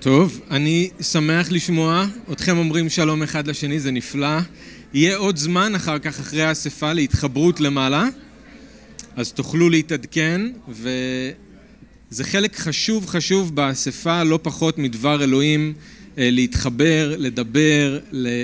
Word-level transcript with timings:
טוב, 0.00 0.40
אני 0.50 0.90
שמח 1.00 1.52
לשמוע 1.52 2.06
אתכם 2.32 2.58
אומרים 2.58 2.88
שלום 2.88 3.22
אחד 3.22 3.46
לשני, 3.46 3.80
זה 3.80 3.90
נפלא. 3.90 4.38
יהיה 4.94 5.16
עוד 5.16 5.36
זמן 5.36 5.74
אחר 5.74 5.98
כך, 5.98 6.20
אחרי 6.20 6.42
האספה, 6.42 6.92
להתחברות 6.92 7.60
למעלה, 7.60 8.08
אז 9.16 9.32
תוכלו 9.32 9.70
להתעדכן, 9.70 10.40
וזה 10.68 12.24
חלק 12.24 12.56
חשוב 12.56 13.06
חשוב 13.06 13.56
באספה, 13.56 14.22
לא 14.22 14.38
פחות 14.42 14.78
מדבר 14.78 15.24
אלוהים, 15.24 15.72
אה, 16.18 16.30
להתחבר, 16.30 17.14
לדבר, 17.18 17.98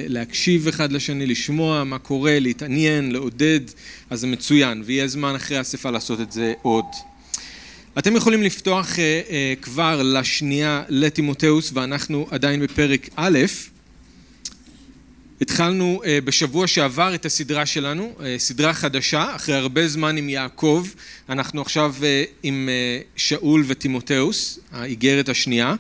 להקשיב 0.09 0.69
אחד 0.69 0.93
לשני, 0.93 1.27
לשמוע 1.27 1.85
מה 1.85 1.99
קורה, 1.99 2.39
להתעניין, 2.39 3.13
לעודד, 3.13 3.61
אז 4.11 4.21
זה 4.21 4.27
מצוין, 4.27 4.83
ויהיה 4.87 5.09
זמן 5.09 5.35
אחרי 5.35 5.57
האספה 5.57 5.91
לעשות 5.91 6.21
את 6.21 6.33
זה 6.33 6.53
עוד. 6.63 6.85
אתם 7.99 8.17
יכולים 8.17 8.43
לפתוח 8.43 8.99
אה, 8.99 9.21
אה, 9.31 9.55
כבר 9.63 10.03
לשנייה 10.03 10.83
לטימותאוס 10.89 11.71
ואנחנו 11.75 12.27
עדיין 12.31 12.61
בפרק 12.61 13.09
א', 13.17 13.39
התחלנו 15.41 16.03
אה, 16.05 16.19
בשבוע 16.25 16.67
שעבר 16.67 17.15
את 17.15 17.27
הסדרה 17.27 17.67
שלנו, 17.67 18.15
סדרה 18.39 18.75
חדשה, 18.75 19.37
אחרי 19.37 19.55
הרבה 19.55 19.89
זמן 19.89 20.17
עם 20.17 20.29
יעקב, 20.29 20.87
אנחנו 21.29 21.63
עכשיו 21.63 21.95
עם 22.43 22.69
שאול 23.17 23.65
וטימותאוס, 23.67 24.59
האיגרת 24.73 25.29
השנייה. 25.29 25.75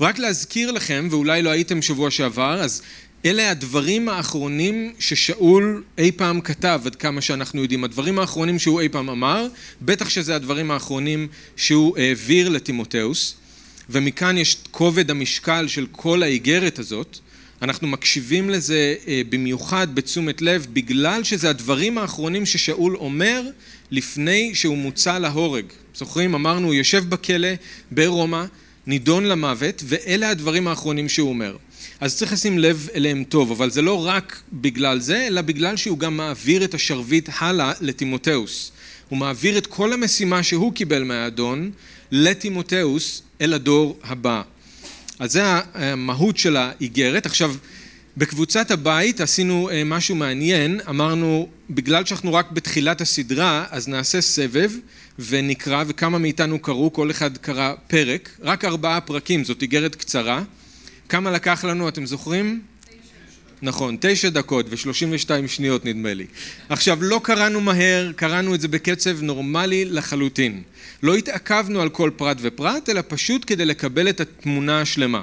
ורק 0.00 0.18
להזכיר 0.18 0.70
לכם, 0.70 1.08
ואולי 1.10 1.42
לא 1.42 1.50
הייתם 1.50 1.82
שבוע 1.82 2.10
שעבר, 2.10 2.60
אז 2.60 2.82
אלה 3.24 3.50
הדברים 3.50 4.08
האחרונים 4.08 4.92
ששאול 4.98 5.82
אי 5.98 6.12
פעם 6.12 6.40
כתב, 6.40 6.80
עד 6.84 6.94
כמה 6.96 7.20
שאנחנו 7.20 7.62
יודעים. 7.62 7.84
הדברים 7.84 8.18
האחרונים 8.18 8.58
שהוא 8.58 8.80
אי 8.80 8.88
פעם 8.88 9.10
אמר, 9.10 9.46
בטח 9.82 10.08
שזה 10.08 10.36
הדברים 10.36 10.70
האחרונים 10.70 11.28
שהוא 11.56 11.98
העביר 11.98 12.48
לטימותאוס, 12.48 13.34
ומכאן 13.90 14.38
יש 14.38 14.56
כובד 14.70 15.10
המשקל 15.10 15.68
של 15.68 15.86
כל 15.92 16.22
האיגרת 16.22 16.78
הזאת. 16.78 17.18
אנחנו 17.62 17.88
מקשיבים 17.88 18.50
לזה 18.50 18.94
אה, 19.08 19.22
במיוחד 19.28 19.94
בתשומת 19.94 20.42
לב, 20.42 20.66
בגלל 20.72 21.24
שזה 21.24 21.50
הדברים 21.50 21.98
האחרונים 21.98 22.46
ששאול 22.46 22.96
אומר 22.96 23.42
לפני 23.90 24.54
שהוא 24.54 24.78
מוצא 24.78 25.18
להורג. 25.18 25.64
זוכרים? 25.94 26.34
אמרנו, 26.34 26.66
הוא 26.66 26.74
יושב 26.74 27.04
בכלא 27.08 27.48
ברומא, 27.90 28.44
נידון 28.86 29.24
למוות, 29.24 29.82
ואלה 29.86 30.30
הדברים 30.30 30.68
האחרונים 30.68 31.08
שהוא 31.08 31.28
אומר. 31.28 31.56
אז 32.00 32.16
צריך 32.16 32.32
לשים 32.32 32.58
לב 32.58 32.88
אליהם 32.94 33.24
טוב, 33.24 33.50
אבל 33.50 33.70
זה 33.70 33.82
לא 33.82 34.06
רק 34.06 34.42
בגלל 34.52 35.00
זה, 35.00 35.26
אלא 35.26 35.40
בגלל 35.40 35.76
שהוא 35.76 35.98
גם 35.98 36.16
מעביר 36.16 36.64
את 36.64 36.74
השרביט 36.74 37.28
הלאה 37.38 37.72
לטימותאוס. 37.80 38.72
הוא 39.08 39.18
מעביר 39.18 39.58
את 39.58 39.66
כל 39.66 39.92
המשימה 39.92 40.42
שהוא 40.42 40.72
קיבל 40.72 41.02
מהאדון 41.02 41.70
לטימותאוס 42.10 43.22
אל 43.40 43.52
הדור 43.52 43.98
הבא. 44.02 44.42
אז 45.18 45.32
זה 45.32 45.42
המהות 45.74 46.36
של 46.36 46.56
האיגרת. 46.56 47.26
עכשיו, 47.26 47.54
בקבוצת 48.16 48.70
הבית 48.70 49.20
עשינו 49.20 49.70
אה, 49.70 49.84
משהו 49.84 50.14
מעניין, 50.14 50.80
אמרנו 50.88 51.48
בגלל 51.70 52.04
שאנחנו 52.04 52.34
רק 52.34 52.50
בתחילת 52.50 53.00
הסדרה 53.00 53.64
אז 53.70 53.88
נעשה 53.88 54.20
סבב 54.20 54.70
ונקרא 55.18 55.84
וכמה 55.86 56.18
מאיתנו 56.18 56.58
קראו, 56.58 56.92
כל 56.92 57.10
אחד 57.10 57.38
קרא 57.38 57.74
פרק, 57.86 58.36
רק 58.42 58.64
ארבעה 58.64 59.00
פרקים, 59.00 59.44
זאת 59.44 59.62
איגרת 59.62 59.94
קצרה 59.94 60.42
כמה 61.08 61.30
לקח 61.30 61.64
לנו, 61.64 61.88
אתם 61.88 62.06
זוכרים? 62.06 62.60
נכון, 63.62 63.96
תשע 64.00 64.28
דקות 64.28 64.66
ושלושים 64.68 65.08
ושתיים 65.12 65.48
שניות 65.48 65.84
נדמה 65.84 66.14
לי. 66.14 66.26
עכשיו, 66.68 66.98
לא 67.02 67.20
קראנו 67.24 67.60
מהר, 67.60 68.12
קראנו 68.16 68.54
את 68.54 68.60
זה 68.60 68.68
בקצב 68.68 69.22
נורמלי 69.22 69.84
לחלוטין. 69.84 70.62
לא 71.02 71.14
התעכבנו 71.14 71.80
על 71.80 71.88
כל 71.88 72.10
פרט 72.16 72.36
ופרט, 72.40 72.88
אלא 72.88 73.00
פשוט 73.08 73.44
כדי 73.46 73.64
לקבל 73.64 74.08
את 74.08 74.20
התמונה 74.20 74.80
השלמה. 74.80 75.22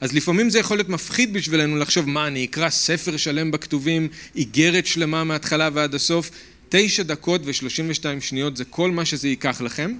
אז 0.00 0.12
לפעמים 0.12 0.50
זה 0.50 0.58
יכול 0.58 0.76
להיות 0.76 0.88
מפחיד 0.88 1.32
בשבילנו 1.32 1.76
לחשוב, 1.76 2.08
מה, 2.08 2.26
אני 2.26 2.44
אקרא 2.44 2.70
ספר 2.70 3.16
שלם 3.16 3.50
בכתובים, 3.50 4.08
איגרת 4.36 4.86
שלמה 4.86 5.24
מההתחלה 5.24 5.68
ועד 5.72 5.94
הסוף? 5.94 6.30
תשע 6.68 7.02
דקות 7.02 7.40
ושלושים 7.44 7.86
ושתיים 7.88 8.20
שניות 8.20 8.56
זה 8.56 8.64
כל 8.64 8.90
מה 8.90 9.04
שזה 9.04 9.28
ייקח 9.28 9.60
לכם, 9.60 9.94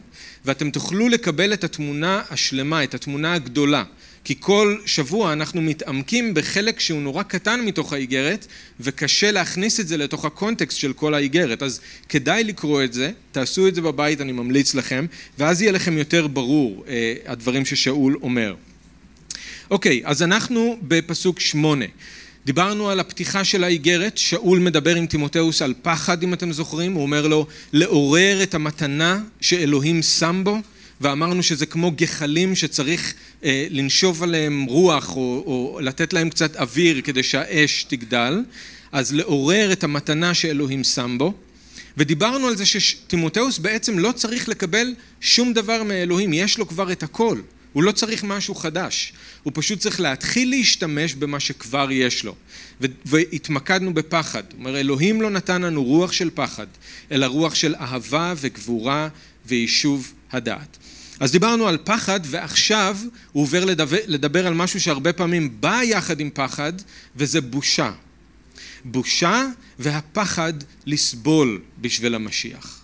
ואתם 0.44 0.70
תוכלו 0.70 1.08
לקבל 1.08 1.52
את 1.52 1.64
התמונה 1.64 2.22
השלמה, 2.30 2.84
את 2.84 2.94
התמונה 2.94 3.34
הגדולה. 3.34 3.84
כי 4.24 4.34
כל 4.40 4.76
שבוע 4.86 5.32
אנחנו 5.32 5.62
מתעמקים 5.62 6.34
בחלק 6.34 6.80
שהוא 6.80 7.02
נורא 7.02 7.22
קטן 7.22 7.60
מתוך 7.60 7.92
האיגרת 7.92 8.46
וקשה 8.80 9.30
להכניס 9.30 9.80
את 9.80 9.88
זה 9.88 9.96
לתוך 9.96 10.24
הקונטקסט 10.24 10.78
של 10.78 10.92
כל 10.92 11.14
האיגרת 11.14 11.62
אז 11.62 11.80
כדאי 12.08 12.44
לקרוא 12.44 12.84
את 12.84 12.92
זה, 12.92 13.10
תעשו 13.32 13.68
את 13.68 13.74
זה 13.74 13.80
בבית 13.80 14.20
אני 14.20 14.32
ממליץ 14.32 14.74
לכם 14.74 15.06
ואז 15.38 15.62
יהיה 15.62 15.72
לכם 15.72 15.98
יותר 15.98 16.26
ברור 16.26 16.84
אה, 16.88 17.14
הדברים 17.26 17.64
ששאול 17.64 18.18
אומר. 18.22 18.54
אוקיי, 19.70 20.02
אז 20.04 20.22
אנחנו 20.22 20.78
בפסוק 20.82 21.40
שמונה 21.40 21.84
דיברנו 22.44 22.90
על 22.90 23.00
הפתיחה 23.00 23.44
של 23.44 23.64
האיגרת, 23.64 24.18
שאול 24.18 24.58
מדבר 24.58 24.96
עם 24.96 25.06
תימותאוס 25.06 25.62
על 25.62 25.74
פחד 25.82 26.22
אם 26.22 26.34
אתם 26.34 26.52
זוכרים, 26.52 26.92
הוא 26.92 27.02
אומר 27.02 27.26
לו 27.26 27.46
לעורר 27.72 28.42
את 28.42 28.54
המתנה 28.54 29.20
שאלוהים 29.40 30.02
שם 30.02 30.40
בו 30.44 30.58
ואמרנו 31.02 31.42
שזה 31.42 31.66
כמו 31.66 31.90
גחלים 31.90 32.56
שצריך 32.56 33.14
אה, 33.44 33.66
לנשוב 33.70 34.22
עליהם 34.22 34.64
רוח 34.64 35.16
או, 35.16 35.42
או 35.46 35.80
לתת 35.82 36.12
להם 36.12 36.30
קצת 36.30 36.56
אוויר 36.56 37.00
כדי 37.00 37.22
שהאש 37.22 37.84
תגדל, 37.88 38.42
אז 38.92 39.14
לעורר 39.14 39.72
את 39.72 39.84
המתנה 39.84 40.34
שאלוהים 40.34 40.84
שם 40.84 41.16
בו. 41.18 41.34
ודיברנו 41.96 42.46
על 42.46 42.56
זה 42.56 42.66
שטימותאוס 42.66 43.58
בעצם 43.58 43.98
לא 43.98 44.12
צריך 44.12 44.48
לקבל 44.48 44.94
שום 45.20 45.52
דבר 45.52 45.82
מאלוהים, 45.82 46.32
יש 46.32 46.58
לו 46.58 46.68
כבר 46.68 46.92
את 46.92 47.02
הכל. 47.02 47.40
הוא 47.72 47.82
לא 47.82 47.92
צריך 47.92 48.24
משהו 48.24 48.54
חדש, 48.54 49.12
הוא 49.42 49.52
פשוט 49.54 49.78
צריך 49.78 50.00
להתחיל 50.00 50.50
להשתמש 50.50 51.14
במה 51.14 51.40
שכבר 51.40 51.92
יש 51.92 52.24
לו. 52.24 52.34
והתמקדנו 53.04 53.94
בפחד. 53.94 54.42
זאת 54.50 54.58
אומרת, 54.58 54.74
אלוהים 54.74 55.22
לא 55.22 55.30
נתן 55.30 55.62
לנו 55.62 55.84
רוח 55.84 56.12
של 56.12 56.30
פחד, 56.34 56.66
אלא 57.12 57.26
רוח 57.26 57.54
של 57.54 57.74
אהבה 57.74 58.34
וגבורה 58.36 59.08
ויישוב 59.46 60.12
הדעת. 60.32 60.78
אז 61.20 61.32
דיברנו 61.32 61.68
על 61.68 61.78
פחד 61.84 62.20
ועכשיו 62.24 62.96
הוא 63.32 63.42
עובר 63.42 63.64
לדבר, 63.64 63.98
לדבר 64.06 64.46
על 64.46 64.54
משהו 64.54 64.80
שהרבה 64.80 65.12
פעמים 65.12 65.60
בא 65.60 65.80
יחד 65.84 66.20
עם 66.20 66.30
פחד 66.34 66.72
וזה 67.16 67.40
בושה. 67.40 67.92
בושה 68.84 69.46
והפחד 69.78 70.52
לסבול 70.86 71.60
בשביל 71.80 72.14
המשיח. 72.14 72.82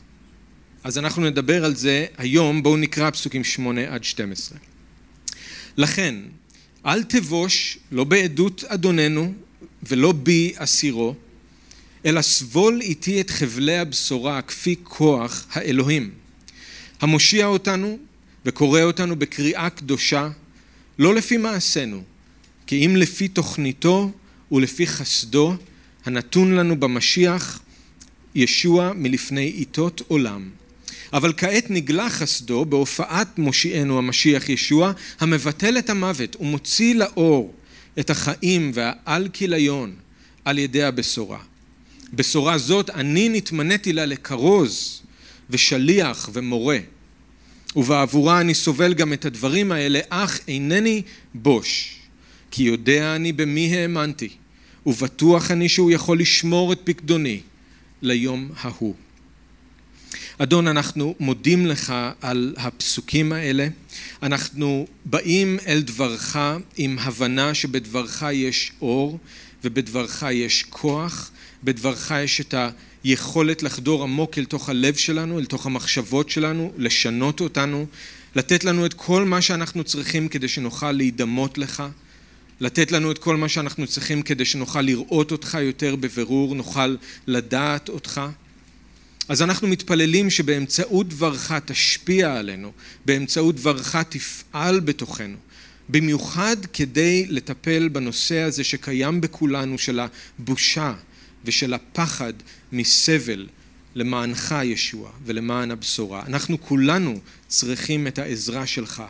אז 0.85 0.99
אנחנו 0.99 1.25
נדבר 1.25 1.65
על 1.65 1.75
זה 1.75 2.07
היום, 2.19 2.63
בואו 2.63 2.77
נקרא 2.77 3.11
פסוקים 3.11 3.45
שמונה 3.45 3.95
עד 3.95 4.05
שתים 4.05 4.33
עשרה. 4.33 4.59
לכן, 5.77 6.15
אל 6.87 7.03
תבוש, 7.03 7.79
לא 7.93 8.05
בעדות 8.05 8.65
אדוננו 8.65 9.33
ולא 9.83 10.13
בי 10.13 10.53
אסירו, 10.57 11.15
אלא 12.07 12.23
סבול 12.23 12.81
איתי 12.81 13.21
את 13.21 13.31
חבלי 13.31 13.79
הבשורה 13.79 14.43
כפי 14.43 14.77
כוח 14.83 15.47
האלוהים, 15.53 16.11
המושיע 17.01 17.47
אותנו 17.47 17.99
וקורא 18.45 18.83
אותנו 18.83 19.17
בקריאה 19.17 19.71
קדושה, 19.71 20.29
לא 20.99 21.15
לפי 21.15 21.37
מעשינו, 21.37 22.03
כי 22.67 22.87
אם 22.87 22.97
לפי 22.97 23.29
תוכניתו 23.29 24.11
ולפי 24.53 24.87
חסדו 24.87 25.55
הנתון 26.05 26.55
לנו 26.55 26.81
במשיח 26.81 27.61
ישוע 28.35 28.93
מלפני 28.97 29.45
עיתות 29.45 30.03
עולם. 30.09 30.51
אבל 31.13 31.33
כעת 31.37 31.71
נגלה 31.71 32.11
חסדו 32.11 32.65
בהופעת 32.65 33.39
מושיענו 33.39 33.99
המשיח 33.99 34.49
ישוע 34.49 34.93
המבטל 35.21 35.79
את 35.79 35.91
המוות 35.91 36.37
ומוציא 36.41 36.95
לאור 36.95 37.55
את 37.99 38.11
החיים 38.11 38.71
והעל 38.75 39.29
כיליון 39.33 39.95
על 40.45 40.59
ידי 40.59 40.83
הבשורה. 40.83 41.39
בשורה 42.13 42.59
זאת 42.59 42.91
אני 42.91 43.29
נתמניתי 43.29 43.93
לה 43.93 44.07
לכרוז 44.07 45.03
ושליח 45.51 46.31
ומורה 46.33 46.79
ובעבורה 47.77 48.41
אני 48.41 48.55
סובל 48.55 48.95
גם 48.95 49.13
את 49.13 49.25
הדברים 49.25 49.73
האלה, 49.73 50.01
אך 50.09 50.41
אינני 50.49 51.03
בוש, 51.35 51.97
כי 52.51 52.63
יודע 52.63 53.17
אני 53.17 53.33
במי 53.33 53.77
האמנתי, 53.77 54.29
ובטוח 54.87 55.51
אני 55.51 55.69
שהוא 55.69 55.91
יכול 55.91 56.21
לשמור 56.21 56.73
את 56.73 56.81
פקדוני 56.85 57.41
ליום 58.03 58.51
ההוא. 58.61 58.95
אדון, 60.39 60.69
אנחנו 60.69 61.15
מודים 61.21 61.67
לך 61.67 61.95
על 62.21 62.55
הפסוקים 62.57 63.33
האלה. 63.33 63.69
אנחנו 64.23 64.87
באים 65.05 65.59
אל 65.67 65.83
דברך 65.83 66.39
עם 66.77 66.99
הבנה 66.99 67.55
שבדברך 67.55 68.25
יש 68.33 68.73
אור 68.81 69.19
ובדברך 69.65 70.25
יש 70.33 70.65
כוח, 70.71 71.31
בדברך 71.65 72.13
יש 72.25 72.41
את. 72.41 72.55
יכולת 73.09 73.63
לחדור 73.63 74.03
עמוק 74.03 74.39
אל 74.39 74.45
תוך 74.45 74.69
הלב 74.69 74.95
שלנו, 74.95 75.39
אל 75.39 75.45
תוך 75.45 75.67
המחשבות 75.67 76.31
שלנו, 76.31 76.73
לשנות 76.77 77.41
אותנו, 77.41 77.87
לתת 78.35 78.65
לנו 78.65 78.87
את 78.87 78.95
כל 78.95 79.25
מה 79.25 79.43
שאנחנו 79.43 79.85
צריכים 79.85 80.29
כדי 80.29 80.49
שנוכל 80.49 80.93
להידמות 80.93 81.59
לך, 81.59 81.83
לתת 82.61 82.93
לנו 82.93 83.11
את 83.11 83.19
כל 83.19 83.37
מה 83.37 83.49
שאנחנו 83.49 83.87
צריכים 83.87 84.23
כדי 84.23 84.45
שנוכל 84.45 84.81
לראות 84.81 85.33
אותך 85.33 85.59
יותר 85.61 85.97
בבירור, 85.97 86.55
נוכל 86.55 86.97
לדעת 87.27 87.89
אותך. 87.89 88.21
אז 89.29 89.43
אנחנו 89.43 89.69
מתפללים 89.69 90.31
שבאמצעות 90.31 91.09
דברך 91.09 91.53
תשפיע 91.53 92.35
עלינו, 92.35 92.73
באמצעות 93.07 93.57
דברך 93.57 93.97
תפעל 93.97 94.81
בתוכנו, 94.81 95.37
במיוחד 95.89 96.57
כדי 96.73 97.27
לטפל 97.29 97.89
בנושא 97.89 98.39
הזה 98.39 98.65
שקיים 98.65 99.21
בכולנו 99.21 99.79
של 99.79 100.01
הבושה 100.01 100.95
ושל 101.45 101.75
הפחד 101.75 102.33
מסבל 102.73 103.47
למענך 103.95 104.55
ישוע 104.65 105.11
ולמען 105.25 105.71
הבשורה. 105.71 106.23
אנחנו 106.27 106.61
כולנו 106.61 107.21
צריכים 107.49 108.07
את 108.07 108.19
העזרה 108.19 108.67
שלך 108.67 109.03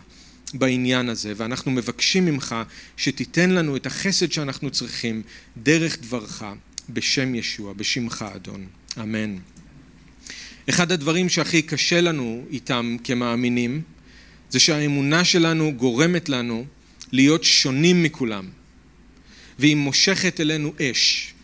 בעניין 0.54 1.08
הזה 1.08 1.32
ואנחנו 1.36 1.70
מבקשים 1.70 2.26
ממך 2.26 2.54
שתיתן 2.96 3.50
לנו 3.50 3.76
את 3.76 3.86
החסד 3.86 4.32
שאנחנו 4.32 4.70
צריכים 4.70 5.22
דרך 5.56 5.98
דברך 6.00 6.42
בשם 6.90 7.34
ישוע, 7.34 7.72
בשמך 7.72 8.24
אדון. 8.34 8.66
אמן. 9.00 9.36
אחד 10.68 10.92
הדברים 10.92 11.28
שהכי 11.28 11.62
קשה 11.62 12.00
לנו 12.00 12.44
איתם 12.50 12.96
כמאמינים 13.04 13.82
זה 14.50 14.60
שהאמונה 14.60 15.24
שלנו 15.24 15.72
גורמת 15.76 16.28
לנו 16.28 16.66
להיות 17.12 17.44
שונים 17.44 18.02
מכולם 18.02 18.48
והיא 19.58 19.76
מושכת 19.76 20.40
אלינו 20.40 20.72
אש. 20.80 21.34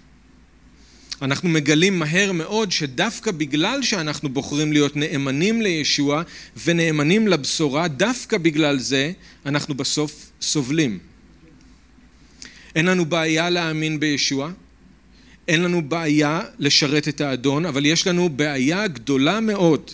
אנחנו 1.22 1.48
מגלים 1.48 1.98
מהר 1.98 2.32
מאוד 2.32 2.72
שדווקא 2.72 3.30
בגלל 3.30 3.82
שאנחנו 3.82 4.28
בוחרים 4.28 4.72
להיות 4.72 4.96
נאמנים 4.96 5.62
לישוע 5.62 6.22
ונאמנים 6.64 7.28
לבשורה, 7.28 7.88
דווקא 7.88 8.38
בגלל 8.38 8.78
זה 8.78 9.12
אנחנו 9.46 9.74
בסוף 9.74 10.30
סובלים. 10.42 10.98
אין 12.76 12.86
לנו 12.86 13.04
בעיה 13.04 13.50
להאמין 13.50 14.00
בישוע, 14.00 14.50
אין 15.48 15.62
לנו 15.62 15.88
בעיה 15.88 16.40
לשרת 16.58 17.08
את 17.08 17.20
האדון, 17.20 17.66
אבל 17.66 17.86
יש 17.86 18.06
לנו 18.06 18.28
בעיה 18.28 18.86
גדולה 18.86 19.40
מאוד 19.40 19.90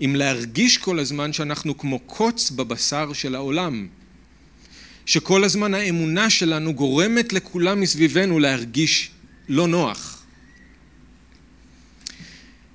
עם 0.00 0.16
להרגיש 0.16 0.78
כל 0.78 0.98
הזמן 0.98 1.32
שאנחנו 1.32 1.78
כמו 1.78 1.98
קוץ 1.98 2.50
בבשר 2.50 3.12
של 3.12 3.34
העולם. 3.34 3.86
שכל 5.06 5.44
הזמן 5.44 5.74
האמונה 5.74 6.30
שלנו 6.30 6.74
גורמת 6.74 7.32
לכולם 7.32 7.80
מסביבנו 7.80 8.38
להרגיש 8.38 9.10
לא 9.48 9.68
נוח. 9.68 10.21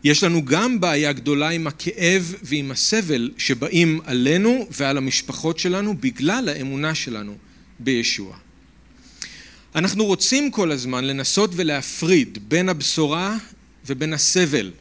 יש 0.03 0.23
לנו 0.23 0.45
גם 0.45 0.79
בעיה 0.79 1.13
גדולה 1.13 1.49
עם 1.49 1.67
הכאב 1.67 2.35
ועם 2.43 2.71
הסבל 2.71 3.31
שבאים 3.37 3.99
עלינו 4.05 4.67
ועל 4.71 4.97
המשפחות 4.97 5.59
שלנו 5.59 5.97
בגלל 5.97 6.49
האמונה 6.49 6.95
שלנו 6.95 7.37
בישוע. 7.79 8.37
אנחנו 9.75 10.05
רוצים 10.05 10.51
כל 10.51 10.71
הזמן 10.71 11.05
לנסות 11.05 11.51
ולהפריד 11.53 12.37
בין 12.47 12.69
הבשורה 12.69 13.37
ובין 13.85 14.13
הסבל, 14.13 14.71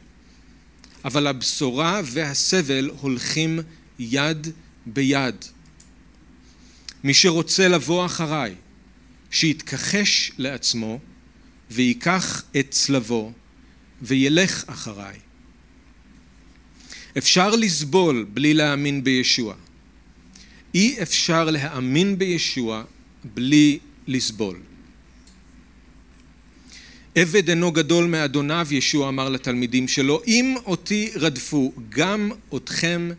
אבל 1.05 1.27
הבשורה 1.27 2.01
והסבל 2.05 2.89
הולכים 2.99 3.59
יד 3.99 4.47
ביד. 4.85 5.35
מי 7.03 7.13
שרוצה 7.13 7.67
לבוא 7.67 8.05
אחריי, 8.05 8.55
שיתכחש 9.31 10.31
לעצמו 10.37 10.99
וייקח 11.71 12.43
את 12.59 12.71
צלבו 12.71 13.31
וילך 14.01 14.63
אחריי. 14.67 15.19
אפשר 17.17 17.55
לסבול 17.55 18.25
בלי 18.33 18.53
להאמין 18.53 19.03
בישוע. 19.03 19.55
אי 20.73 21.01
אפשר 21.01 21.49
להאמין 21.49 22.17
בישוע 22.17 22.83
בלי 23.23 23.79
לסבול. 24.07 24.59
עבד 27.15 27.49
אינו 27.49 27.71
גדול 27.71 28.05
מאדוניו, 28.05 28.67
ישוע 28.71 29.09
אמר 29.09 29.29
לתלמידים 29.29 29.87
שלו, 29.87 30.21
אם 30.27 30.55
אותי 30.65 31.11
רדפו, 31.15 31.73
גם 31.89 32.31
אתכם 32.55 33.09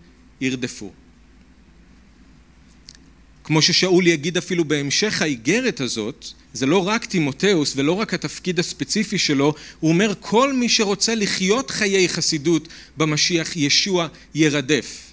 ירדפו. 0.40 0.92
כמו 3.44 3.62
ששאול 3.62 4.06
יגיד 4.06 4.36
אפילו 4.36 4.64
בהמשך 4.64 5.22
האיגרת 5.22 5.81
הזאת, 5.81 6.26
זה 6.52 6.66
לא 6.66 6.88
רק 6.88 7.04
תימותאוס 7.04 7.72
ולא 7.76 7.92
רק 7.92 8.14
התפקיד 8.14 8.58
הספציפי 8.58 9.18
שלו, 9.18 9.54
הוא 9.80 9.90
אומר 9.90 10.12
כל 10.20 10.52
מי 10.52 10.68
שרוצה 10.68 11.14
לחיות 11.14 11.70
חיי 11.70 12.08
חסידות 12.08 12.68
במשיח 12.96 13.56
ישוע 13.56 14.08
ירדף. 14.34 15.08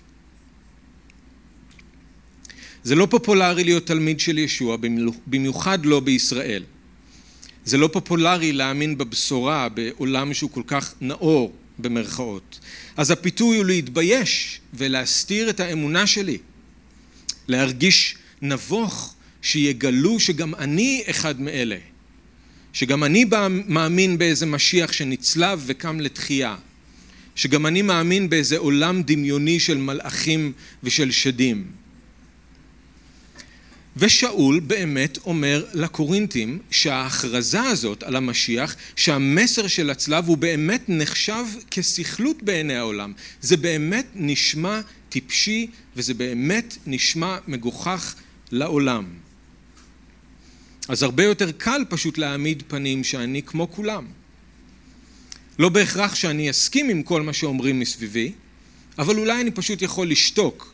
זה 2.84 2.96
לא 2.96 3.08
פופולרי 3.10 3.64
להיות 3.64 3.88
תלמיד 3.88 4.20
של 4.20 4.38
ישוע, 4.38 4.78
במיוחד 5.28 5.86
לא 5.86 6.00
בישראל. 6.00 6.64
זה 7.66 7.78
לא 7.78 7.90
פופולרי 7.94 8.52
להאמין 8.52 8.98
בבשורה 8.98 9.70
בעולם 9.70 10.34
שהוא 10.34 10.52
כל 10.52 10.64
כך 10.68 10.94
נאור 11.02 11.54
במרכאות. 11.80 12.60
אז 12.98 13.12
הפיתוי 13.12 13.58
הוא 13.58 13.66
להתבייש 13.66 14.60
ולהסתיר 14.74 15.50
את 15.50 15.60
האמונה 15.60 16.08
שלי. 16.08 16.38
להרגיש 17.48 18.16
נבוך 18.42 19.15
שיגלו 19.46 20.20
שגם 20.20 20.56
אני 20.56 21.04
אחד 21.10 21.42
מאלה. 21.42 21.78
שגם 22.74 23.04
אני 23.04 23.26
מאמין 23.68 24.18
באיזה 24.18 24.46
משיח 24.46 24.92
שנצלב 24.92 25.64
וקם 25.66 26.00
לתחייה. 26.00 26.56
שגם 27.36 27.66
אני 27.66 27.82
מאמין 27.82 28.30
באיזה 28.30 28.58
עולם 28.58 29.04
דמיוני 29.04 29.60
של 29.60 29.78
מלאכים 29.78 30.52
ושל 30.84 31.12
שדים. 31.12 31.66
ושאול 33.98 34.60
באמת 34.60 35.18
אומר 35.26 35.66
לקורינתים 35.74 36.60
שההכרזה 36.72 37.62
הזאת 37.62 38.04
על 38.04 38.16
המשיח, 38.16 38.76
שהמסר 38.96 39.68
של 39.68 39.90
הצלב 39.90 40.28
הוא 40.28 40.38
באמת 40.38 40.82
נחשב 40.88 41.46
כסכלות 41.72 42.44
בעיני 42.44 42.76
העולם. 42.76 43.14
זה 43.42 43.58
באמת 43.58 44.08
נשמע 44.16 44.82
טיפשי 45.10 45.68
וזה 45.96 46.14
באמת 46.14 46.78
נשמע 46.88 47.38
מגוחך 47.48 48.16
לעולם. 48.52 49.25
אז 50.88 51.04
הרבה 51.04 51.24
יותר 51.24 51.52
קל 51.52 51.82
פשוט 51.90 52.18
להעמיד 52.18 52.64
פנים 52.68 53.04
שאני 53.04 53.44
כמו 53.44 53.72
כולם. 53.72 54.06
לא 55.60 55.70
בהכרח 55.70 56.16
שאני 56.16 56.50
אסכים 56.50 56.90
עם 56.90 57.04
כל 57.04 57.22
מה 57.22 57.34
שאומרים 57.34 57.80
מסביבי, 57.80 58.32
אבל 58.98 59.18
אולי 59.20 59.42
אני 59.42 59.52
פשוט 59.52 59.82
יכול 59.82 60.10
לשתוק 60.10 60.74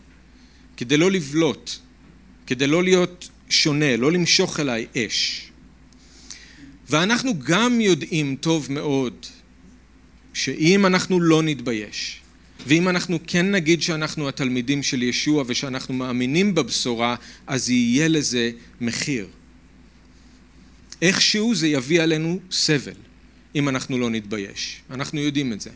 כדי 0.77 0.97
לא 0.97 1.11
לבלוט, 1.11 1.71
כדי 2.47 2.67
לא 2.67 2.83
להיות 2.83 3.29
שונה, 3.49 3.97
לא 3.97 4.11
למשוך 4.11 4.59
אליי 4.59 4.85
אש. 4.97 5.47
ואנחנו 6.89 7.39
גם 7.39 7.81
יודעים 7.81 8.35
טוב 8.39 8.67
מאוד 8.69 9.25
שאם 10.33 10.85
אנחנו 10.85 11.19
לא 11.19 11.43
נתבייש, 11.43 12.21
ואם 12.67 12.89
אנחנו 12.89 13.19
כן 13.27 13.51
נגיד 13.51 13.81
שאנחנו 13.81 14.29
התלמידים 14.29 14.83
של 14.83 15.03
ישוע 15.03 15.43
ושאנחנו 15.47 15.93
מאמינים 15.93 16.55
בבשורה, 16.55 17.15
אז 17.47 17.69
יהיה 17.69 18.07
לזה 18.07 18.51
מחיר. 18.81 19.27
איכשהו 21.01 21.55
זה 21.55 21.67
יביא 21.67 22.01
עלינו 22.01 22.39
סבל, 22.51 22.93
אם 23.55 23.69
אנחנו 23.69 23.97
לא 23.97 24.09
נתבייש. 24.09 24.81
אנחנו 24.89 25.19
יודעים 25.19 25.53
את 25.53 25.61
זה. 25.61 25.69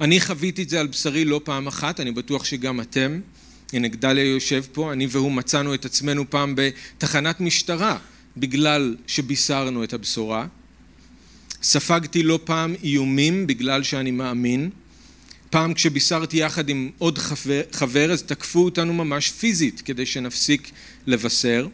אני 0.00 0.20
חוויתי 0.20 0.62
את 0.62 0.68
זה 0.68 0.80
על 0.80 0.86
בשרי 0.86 1.24
לא 1.24 1.40
פעם 1.44 1.66
אחת, 1.66 2.00
אני 2.00 2.12
בטוח 2.12 2.44
שגם 2.44 2.80
אתם. 2.80 3.20
הנה 3.72 3.88
גדליה 3.88 4.24
יושב 4.24 4.64
פה, 4.72 4.92
אני 4.92 5.06
והוא 5.10 5.32
מצאנו 5.32 5.74
את 5.74 5.84
עצמנו 5.84 6.30
פעם 6.30 6.54
בתחנת 6.56 7.40
משטרה 7.40 7.98
בגלל 8.36 8.96
שבישרנו 9.06 9.84
את 9.84 9.92
הבשורה. 9.92 10.46
ספגתי 11.62 12.22
לא 12.22 12.38
פעם 12.44 12.74
איומים 12.82 13.46
בגלל 13.46 13.82
שאני 13.82 14.10
מאמין. 14.10 14.70
פעם 15.50 15.74
כשבישרתי 15.74 16.36
יחד 16.36 16.68
עם 16.68 16.90
עוד 16.98 17.18
חבר, 17.18 17.60
חבר 17.72 18.12
אז 18.12 18.22
תקפו 18.22 18.64
אותנו 18.64 18.92
ממש 18.92 19.30
פיזית 19.30 19.80
כדי 19.80 20.06
שנפסיק 20.06 20.70
לבשר. 21.06 21.66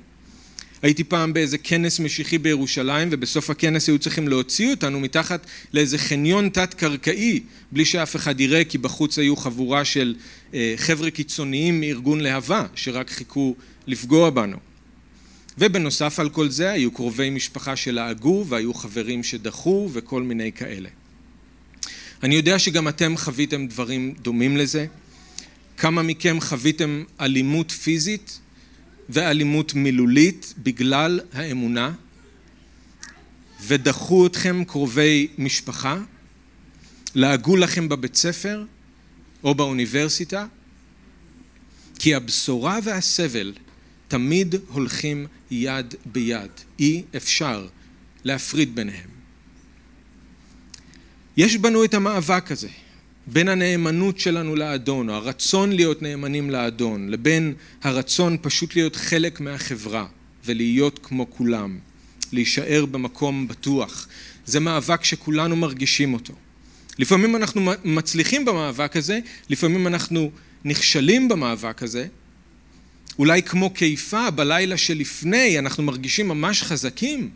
הייתי 0.82 1.04
פעם 1.04 1.32
באיזה 1.32 1.58
כנס 1.58 2.00
משיחי 2.00 2.38
בירושלים 2.38 3.08
ובסוף 3.11 3.50
הכנס 3.50 3.88
היו 3.88 3.99
צריכים 3.99 4.28
להוציא 4.28 4.70
אותנו 4.70 5.00
מתחת 5.00 5.47
לאיזה 5.73 5.99
חניון 5.99 6.49
תת-קרקעי 6.49 7.40
בלי 7.73 7.85
שאף 7.85 8.16
אחד 8.16 8.40
יראה 8.40 8.64
כי 8.64 8.78
בחוץ 8.78 9.18
היו 9.18 9.37
חבורה 9.37 9.85
של 9.85 10.14
אה, 10.54 10.75
חבר'ה 10.76 11.11
קיצוניים 11.11 11.80
מארגון 11.80 12.20
להבה 12.20 12.66
שרק 12.75 13.11
חיכו 13.11 13.54
לפגוע 13.87 14.30
בנו. 14.30 14.56
ובנוסף 15.58 16.20
על 16.20 16.28
כל 16.28 16.49
זה 16.49 16.70
היו 16.70 16.90
קרובי 16.90 17.30
משפחה 17.30 17.76
שלעגו 17.76 18.44
והיו 18.49 18.75
חברים 18.75 19.23
שדחו 19.23 19.90
וכל 19.92 20.23
מיני 20.23 20.52
כאלה. 20.52 20.88
אני 22.23 22.35
יודע 22.35 22.58
שגם 22.58 22.88
אתם 22.88 23.16
חוויתם 23.16 23.66
דברים 23.66 24.14
דומים 24.23 24.56
לזה. 24.56 24.87
כמה 25.76 26.02
מכם 26.02 26.40
חוויתם 26.40 27.04
אלימות 27.20 27.70
פיזית 27.70 28.40
ואלימות 29.08 29.74
מילולית 29.74 30.54
בגלל 30.58 31.20
האמונה 31.32 31.92
ודחו 33.66 34.26
אתכם 34.26 34.64
קרובי 34.64 35.28
משפחה, 35.38 35.98
לעגו 37.14 37.56
לכם 37.56 37.88
בבית 37.88 38.16
ספר 38.16 38.64
או 39.44 39.54
באוניברסיטה, 39.54 40.46
כי 41.98 42.14
הבשורה 42.14 42.78
והסבל 42.84 43.52
תמיד 44.08 44.54
הולכים 44.68 45.26
יד 45.50 45.94
ביד, 46.06 46.50
אי 46.78 47.02
אפשר 47.16 47.68
להפריד 48.24 48.74
ביניהם. 48.74 49.10
יש 51.36 51.56
בנו 51.56 51.84
את 51.84 51.94
המאבק 51.94 52.52
הזה, 52.52 52.68
בין 53.32 53.49
הנאמנות 53.49 54.18
שלנו 54.18 54.56
לאדון, 54.56 55.08
או 55.08 55.14
הרצון 55.14 55.73
להיות 55.73 56.02
נאמנים 56.02 56.50
לאדון, 56.50 57.08
לבין 57.08 57.54
הרצון 57.82 58.37
פשוט 58.42 58.76
להיות 58.76 58.97
חלק 58.97 59.40
מהחברה 59.40 60.06
ולהיות 60.44 60.99
כמו 61.02 61.30
כולם, 61.30 61.78
להישאר 62.32 62.87
במקום 62.87 63.49
בטוח. 63.49 64.08
זה 64.47 64.61
מאבק 64.61 65.04
שכולנו 65.04 65.56
מרגישים 65.56 66.14
אותו. 66.14 66.35
לפעמים 66.99 67.37
אנחנו 67.37 67.73
מצליחים 67.85 68.44
במאבק 68.44 68.97
הזה, 68.97 69.18
לפעמים 69.50 69.87
אנחנו 69.87 70.30
נכשלים 70.64 71.28
במאבק 71.28 71.82
הזה. 71.82 72.06
אולי 73.18 73.42
כמו 73.42 73.70
קיפה 73.70 74.30
בלילה 74.30 74.76
שלפני 74.76 75.58
אנחנו 75.58 75.82
מרגישים 75.82 76.28
ממש 76.28 76.62
חזקים. 76.62 77.30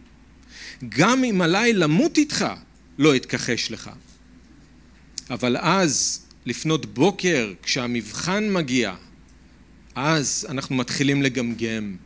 גם 0.88 1.24
אם 1.24 1.42
עליי 1.42 1.72
למות 1.72 2.18
איתך, 2.18 2.46
לא 2.98 3.16
אתכחש 3.16 3.70
לך. 3.70 3.90
אבל 5.32 5.56
אז, 5.56 6.20
לפנות 6.46 6.86
בוקר, 6.86 7.52
כשהמבחן 7.62 8.52
מגיע, 8.52 8.94
אז 9.94 10.46
אנחנו 10.48 10.74
מתחילים 10.76 11.22
לגמגם. 11.22 11.96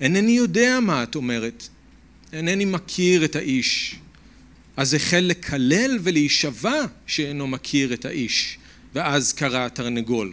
אינני 0.00 0.30
יודע 0.30 0.78
מה 0.82 1.02
את 1.02 1.14
אומרת, 1.14 1.68
אינני 2.32 2.64
מכיר 2.64 3.24
את 3.24 3.36
האיש. 3.36 3.96
אז 4.76 4.94
החל 4.94 5.24
לקלל 5.28 5.98
ולהישבע 6.02 6.84
שאינו 7.06 7.46
מכיר 7.46 7.94
את 7.94 8.04
האיש, 8.04 8.58
ואז 8.94 9.32
קרא 9.32 9.66
התרנגול. 9.66 10.32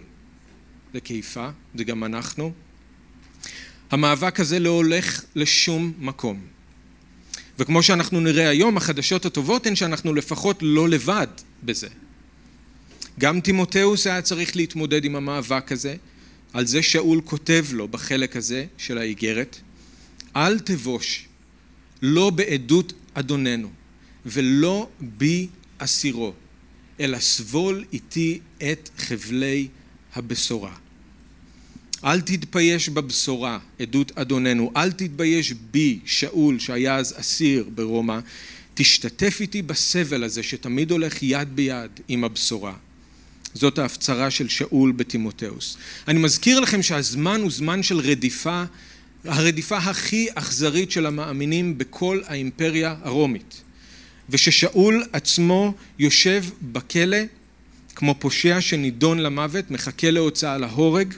זה 0.93 0.99
קיפה, 0.99 1.49
זה 1.75 1.83
גם 1.83 2.03
אנחנו. 2.03 2.51
המאבק 3.91 4.39
הזה 4.39 4.59
לא 4.59 4.69
הולך 4.69 5.23
לשום 5.35 5.93
מקום. 5.99 6.39
וכמו 7.59 7.83
שאנחנו 7.83 8.19
נראה 8.19 8.49
היום, 8.49 8.77
החדשות 8.77 9.25
הטובות 9.25 9.67
הן 9.67 9.75
שאנחנו 9.75 10.13
לפחות 10.13 10.57
לא 10.61 10.89
לבד 10.89 11.27
בזה. 11.63 11.87
גם 13.19 13.39
תימותאוס 13.39 14.07
היה 14.07 14.21
צריך 14.21 14.55
להתמודד 14.55 15.05
עם 15.05 15.15
המאבק 15.15 15.71
הזה, 15.71 15.95
על 16.53 16.65
זה 16.67 16.81
שאול 16.81 17.21
כותב 17.25 17.65
לו 17.71 17.87
בחלק 17.87 18.35
הזה 18.35 18.65
של 18.77 18.97
האיגרת, 18.97 19.57
אל 20.35 20.59
תבוש, 20.59 21.25
לא 22.01 22.29
בעדות 22.29 22.93
אדוננו, 23.13 23.69
ולא 24.25 24.89
בי 24.99 25.47
אסירו, 25.77 26.33
אלא 26.99 27.19
סבול 27.19 27.85
איתי 27.93 28.39
את 28.71 28.89
חבלי 28.97 29.67
הבשורה. 30.15 30.75
אל 32.03 32.21
תתבייש 32.21 32.89
בבשורה, 32.89 33.59
עדות 33.79 34.11
אדוננו, 34.17 34.71
אל 34.75 34.91
תתבייש 34.91 35.53
בי, 35.71 35.99
שאול, 36.05 36.59
שהיה 36.59 36.95
אז 36.95 37.13
אסיר 37.17 37.69
ברומא, 37.75 38.19
תשתתף 38.73 39.37
איתי 39.41 39.61
בסבל 39.61 40.23
הזה 40.23 40.43
שתמיד 40.43 40.91
הולך 40.91 41.23
יד 41.23 41.55
ביד 41.55 41.91
עם 42.07 42.23
הבשורה. 42.23 42.73
זאת 43.55 43.79
ההפצרה 43.79 44.31
של 44.31 44.47
שאול 44.49 44.91
בתימותאוס. 44.91 45.77
אני 46.07 46.19
מזכיר 46.19 46.59
לכם 46.59 46.83
שהזמן 46.83 47.41
הוא 47.41 47.51
זמן 47.51 47.83
של 47.83 47.99
רדיפה, 47.99 48.63
הרדיפה 49.23 49.77
הכי 49.77 50.27
אכזרית 50.35 50.91
של 50.91 51.05
המאמינים 51.05 51.77
בכל 51.77 52.21
האימפריה 52.25 52.95
הרומית. 53.01 53.61
וששאול 54.29 55.03
עצמו 55.13 55.73
יושב 55.99 56.43
בכלא 56.61 57.17
כמו 57.95 58.15
פושע 58.19 58.61
שנידון 58.61 59.19
למוות, 59.19 59.71
מחכה 59.71 60.11
להוצאה 60.11 60.57
להורג. 60.57 61.13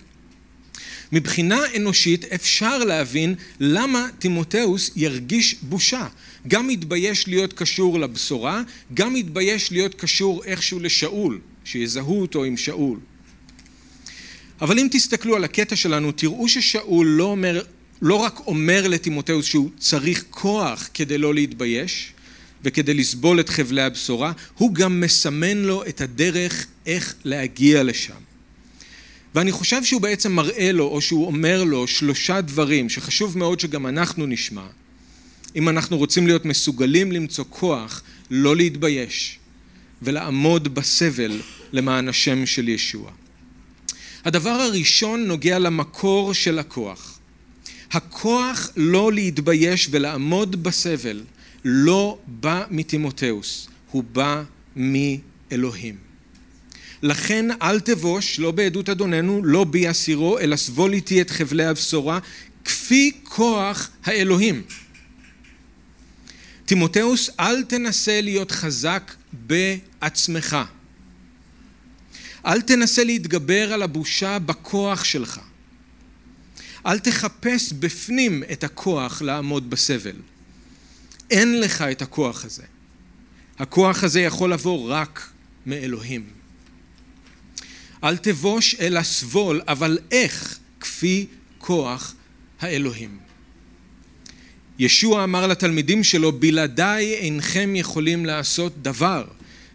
מבחינה 1.11 1.59
אנושית 1.75 2.25
אפשר 2.25 2.77
להבין 2.77 3.35
למה 3.59 4.07
תימותאוס 4.19 4.91
ירגיש 4.95 5.55
בושה. 5.61 6.07
גם 6.47 6.67
מתבייש 6.67 7.27
להיות 7.27 7.53
קשור 7.53 7.99
לבשורה, 7.99 8.61
גם 8.93 9.13
מתבייש 9.13 9.71
להיות 9.71 9.95
קשור 9.95 10.43
איכשהו 10.43 10.79
לשאול, 10.79 11.39
שיזהו 11.67 12.21
אותו 12.21 12.43
עם 12.43 12.57
שאול. 12.57 12.99
אבל 14.61 14.79
אם 14.79 14.87
תסתכלו 14.91 15.35
על 15.35 15.43
הקטע 15.43 15.75
שלנו, 15.75 16.11
תראו 16.11 16.49
ששאול 16.49 17.07
לא, 17.07 17.23
אומר, 17.23 17.63
לא 18.01 18.15
רק 18.15 18.39
אומר 18.47 18.87
לתימותאוס 18.87 19.45
שהוא 19.45 19.69
צריך 19.77 20.23
כוח 20.29 20.89
כדי 20.93 21.17
לא 21.17 21.33
להתבייש, 21.33 22.13
וכדי 22.63 22.93
לסבול 22.93 23.39
את 23.39 23.49
חבלי 23.49 23.81
הבשורה, 23.81 24.31
הוא 24.57 24.73
גם 24.73 25.01
מסמן 25.01 25.57
לו 25.57 25.85
את 25.85 26.01
הדרך 26.01 26.67
איך 26.85 27.15
להגיע 27.23 27.83
לשם. 27.83 28.13
ואני 29.35 29.51
חושב 29.51 29.83
שהוא 29.83 30.01
בעצם 30.01 30.31
מראה 30.31 30.71
לו, 30.71 30.83
או 30.83 31.01
שהוא 31.01 31.25
אומר 31.25 31.63
לו, 31.63 31.87
שלושה 31.87 32.41
דברים 32.41 32.89
שחשוב 32.89 33.37
מאוד 33.37 33.59
שגם 33.59 33.87
אנחנו 33.87 34.25
נשמע. 34.25 34.67
אם 35.55 35.69
אנחנו 35.69 35.97
רוצים 35.97 36.27
להיות 36.27 36.45
מסוגלים 36.45 37.11
למצוא 37.11 37.45
כוח, 37.49 38.03
לא 38.31 38.55
להתבייש, 38.55 39.39
ולעמוד 40.01 40.75
בסבל 40.75 41.41
למען 41.73 42.07
השם 42.07 42.45
של 42.45 42.69
ישוע. 42.69 43.11
הדבר 44.25 44.49
הראשון 44.49 45.23
נוגע 45.27 45.59
למקור 45.59 46.33
של 46.33 46.59
הכוח. 46.59 47.19
הכוח 47.91 48.69
לא 48.77 49.11
להתבייש 49.13 49.87
ולעמוד 49.91 50.63
בסבל 50.63 51.23
לא 51.65 52.17
בא 52.27 52.63
מתימותאוס, 52.69 53.67
הוא 53.91 54.03
בא 54.03 54.43
מאלוהים. 54.75 55.95
לכן 57.01 57.45
אל 57.61 57.79
תבוש, 57.79 58.39
לא 58.39 58.51
בעדות 58.51 58.89
אדוננו, 58.89 59.41
לא 59.43 59.63
בי 59.63 59.89
אסירו, 59.89 60.39
אלא 60.39 60.55
סבול 60.55 60.93
איתי 60.93 61.21
את 61.21 61.29
חבלי 61.29 61.65
הבשורה, 61.65 62.19
כפי 62.65 63.11
כוח 63.23 63.89
האלוהים. 64.03 64.61
תימותאוס, 66.65 67.29
אל 67.39 67.63
תנסה 67.63 68.21
להיות 68.21 68.51
חזק 68.51 69.13
בעצמך. 69.33 70.57
אל 72.47 72.61
תנסה 72.61 73.03
להתגבר 73.03 73.73
על 73.73 73.81
הבושה 73.81 74.39
בכוח 74.39 75.03
שלך. 75.03 75.39
אל 76.85 76.99
תחפש 76.99 77.73
בפנים 77.73 78.43
את 78.51 78.63
הכוח 78.63 79.21
לעמוד 79.21 79.69
בסבל. 79.69 80.15
אין 81.31 81.59
לך 81.59 81.81
את 81.81 82.01
הכוח 82.01 82.45
הזה. 82.45 82.63
הכוח 83.59 84.03
הזה 84.03 84.21
יכול 84.21 84.53
לבוא 84.53 84.89
רק 84.89 85.29
מאלוהים. 85.65 86.25
אל 88.03 88.17
תבוש 88.17 88.75
אלא 88.79 89.03
סבול, 89.03 89.61
אבל 89.67 89.99
איך? 90.11 90.59
כפי 90.79 91.27
כוח 91.57 92.15
האלוהים. 92.59 93.17
ישוע 94.79 95.23
אמר 95.23 95.47
לתלמידים 95.47 96.03
שלו, 96.03 96.31
בלעדיי 96.31 97.13
אינכם 97.13 97.75
יכולים 97.75 98.25
לעשות 98.25 98.73
דבר, 98.81 99.27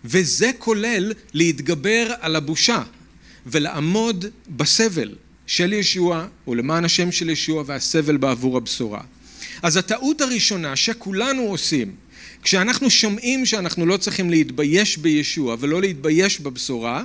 וזה 0.04 0.50
כולל 0.58 1.12
להתגבר 1.34 2.12
על 2.20 2.36
הבושה 2.36 2.82
ולעמוד 3.46 4.24
בסבל 4.48 5.14
של 5.46 5.72
ישוע 5.72 6.26
ולמען 6.48 6.84
השם 6.84 7.12
של 7.12 7.30
ישוע 7.30 7.64
והסבל 7.66 8.16
בעבור 8.16 8.56
הבשורה. 8.56 9.00
אז 9.62 9.76
הטעות 9.76 10.20
הראשונה 10.20 10.76
שכולנו 10.76 11.42
עושים 11.42 11.94
כשאנחנו 12.42 12.90
שומעים 12.90 13.46
שאנחנו 13.46 13.86
לא 13.86 13.96
צריכים 13.96 14.30
להתבייש 14.30 14.98
בישוע 14.98 15.56
ולא 15.60 15.80
להתבייש 15.80 16.40
בבשורה 16.40 17.04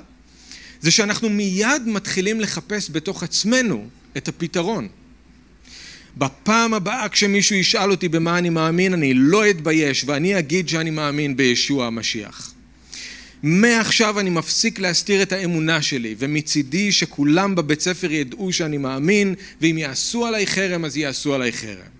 זה 0.81 0.91
שאנחנו 0.91 1.29
מיד 1.29 1.81
מתחילים 1.85 2.41
לחפש 2.41 2.89
בתוך 2.91 3.23
עצמנו 3.23 3.87
את 4.17 4.27
הפתרון. 4.27 4.87
בפעם 6.17 6.73
הבאה 6.73 7.09
כשמישהו 7.09 7.55
ישאל 7.55 7.91
אותי 7.91 8.09
במה 8.09 8.37
אני 8.37 8.49
מאמין 8.49 8.93
אני 8.93 9.13
לא 9.13 9.49
אתבייש 9.49 10.03
ואני 10.07 10.39
אגיד 10.39 10.69
שאני 10.69 10.89
מאמין 10.89 11.37
בישוע 11.37 11.87
המשיח. 11.87 12.53
מעכשיו 13.43 14.19
אני 14.19 14.29
מפסיק 14.29 14.79
להסתיר 14.79 15.21
את 15.21 15.31
האמונה 15.31 15.81
שלי 15.81 16.15
ומצידי 16.17 16.91
שכולם 16.91 17.55
בבית 17.55 17.81
ספר 17.81 18.11
ידעו 18.11 18.53
שאני 18.53 18.77
מאמין 18.77 19.35
ואם 19.61 19.77
יעשו 19.77 20.25
עליי 20.25 20.47
חרם 20.47 20.85
אז 20.85 20.97
יעשו 20.97 21.33
עליי 21.33 21.51
חרם. 21.51 21.97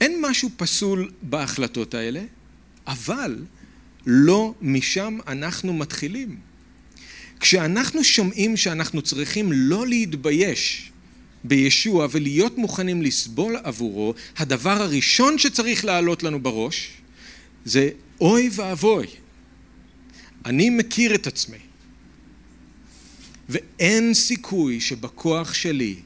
אין 0.00 0.20
משהו 0.20 0.50
פסול 0.56 1.10
בהחלטות 1.22 1.94
האלה, 1.94 2.20
אבל 2.86 3.36
לא 4.06 4.54
משם 4.62 5.18
אנחנו 5.26 5.72
מתחילים. 5.72 6.36
כשאנחנו 7.40 8.04
שומעים 8.04 8.56
שאנחנו 8.56 9.02
צריכים 9.02 9.52
לא 9.52 9.86
להתבייש 9.86 10.92
בישוע 11.44 12.06
ולהיות 12.10 12.58
מוכנים 12.58 13.02
לסבול 13.02 13.56
עבורו, 13.62 14.14
הדבר 14.36 14.82
הראשון 14.82 15.38
שצריך 15.38 15.84
לעלות 15.84 16.22
לנו 16.22 16.42
בראש 16.42 16.90
זה 17.64 17.90
אוי 18.20 18.50
ואבוי, 18.52 19.06
אני 20.44 20.70
מכיר 20.70 21.14
את 21.14 21.26
עצמי 21.26 21.58
ואין 23.48 24.14
סיכוי 24.14 24.80
שבכוח 24.80 25.54
שלי 25.54 25.96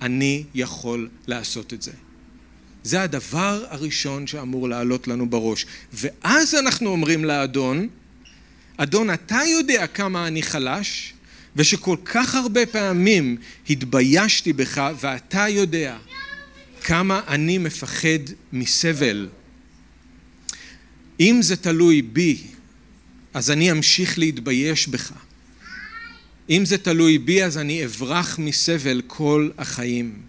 אני 0.00 0.44
יכול 0.54 1.08
לעשות 1.26 1.72
את 1.72 1.82
זה. 1.82 1.92
זה 2.82 3.02
הדבר 3.02 3.64
הראשון 3.68 4.26
שאמור 4.26 4.68
לעלות 4.68 5.08
לנו 5.08 5.30
בראש. 5.30 5.66
ואז 5.92 6.54
אנחנו 6.54 6.90
אומרים 6.90 7.24
לאדון, 7.24 7.88
אדון, 8.76 9.10
אתה 9.10 9.40
יודע 9.50 9.86
כמה 9.86 10.26
אני 10.26 10.42
חלש, 10.42 11.12
ושכל 11.56 11.96
כך 12.04 12.34
הרבה 12.34 12.66
פעמים 12.66 13.36
התביישתי 13.70 14.52
בך, 14.52 14.90
ואתה 15.00 15.48
יודע 15.48 15.96
כמה 16.84 17.20
אני 17.28 17.58
מפחד 17.58 18.18
מסבל. 18.52 19.28
אם 21.20 21.38
זה 21.42 21.56
תלוי 21.56 22.02
בי, 22.02 22.42
אז 23.36 23.50
אני 23.50 23.70
אמשיך 23.70 24.18
להתבייש 24.18 24.88
בך. 24.88 25.12
אם 26.50 26.64
זה 26.64 26.78
תלוי 26.78 27.18
בי, 27.18 27.44
אז 27.44 27.58
אני 27.58 27.84
אברח 27.84 28.38
מסבל 28.38 29.02
כל 29.06 29.50
החיים. 29.58 30.22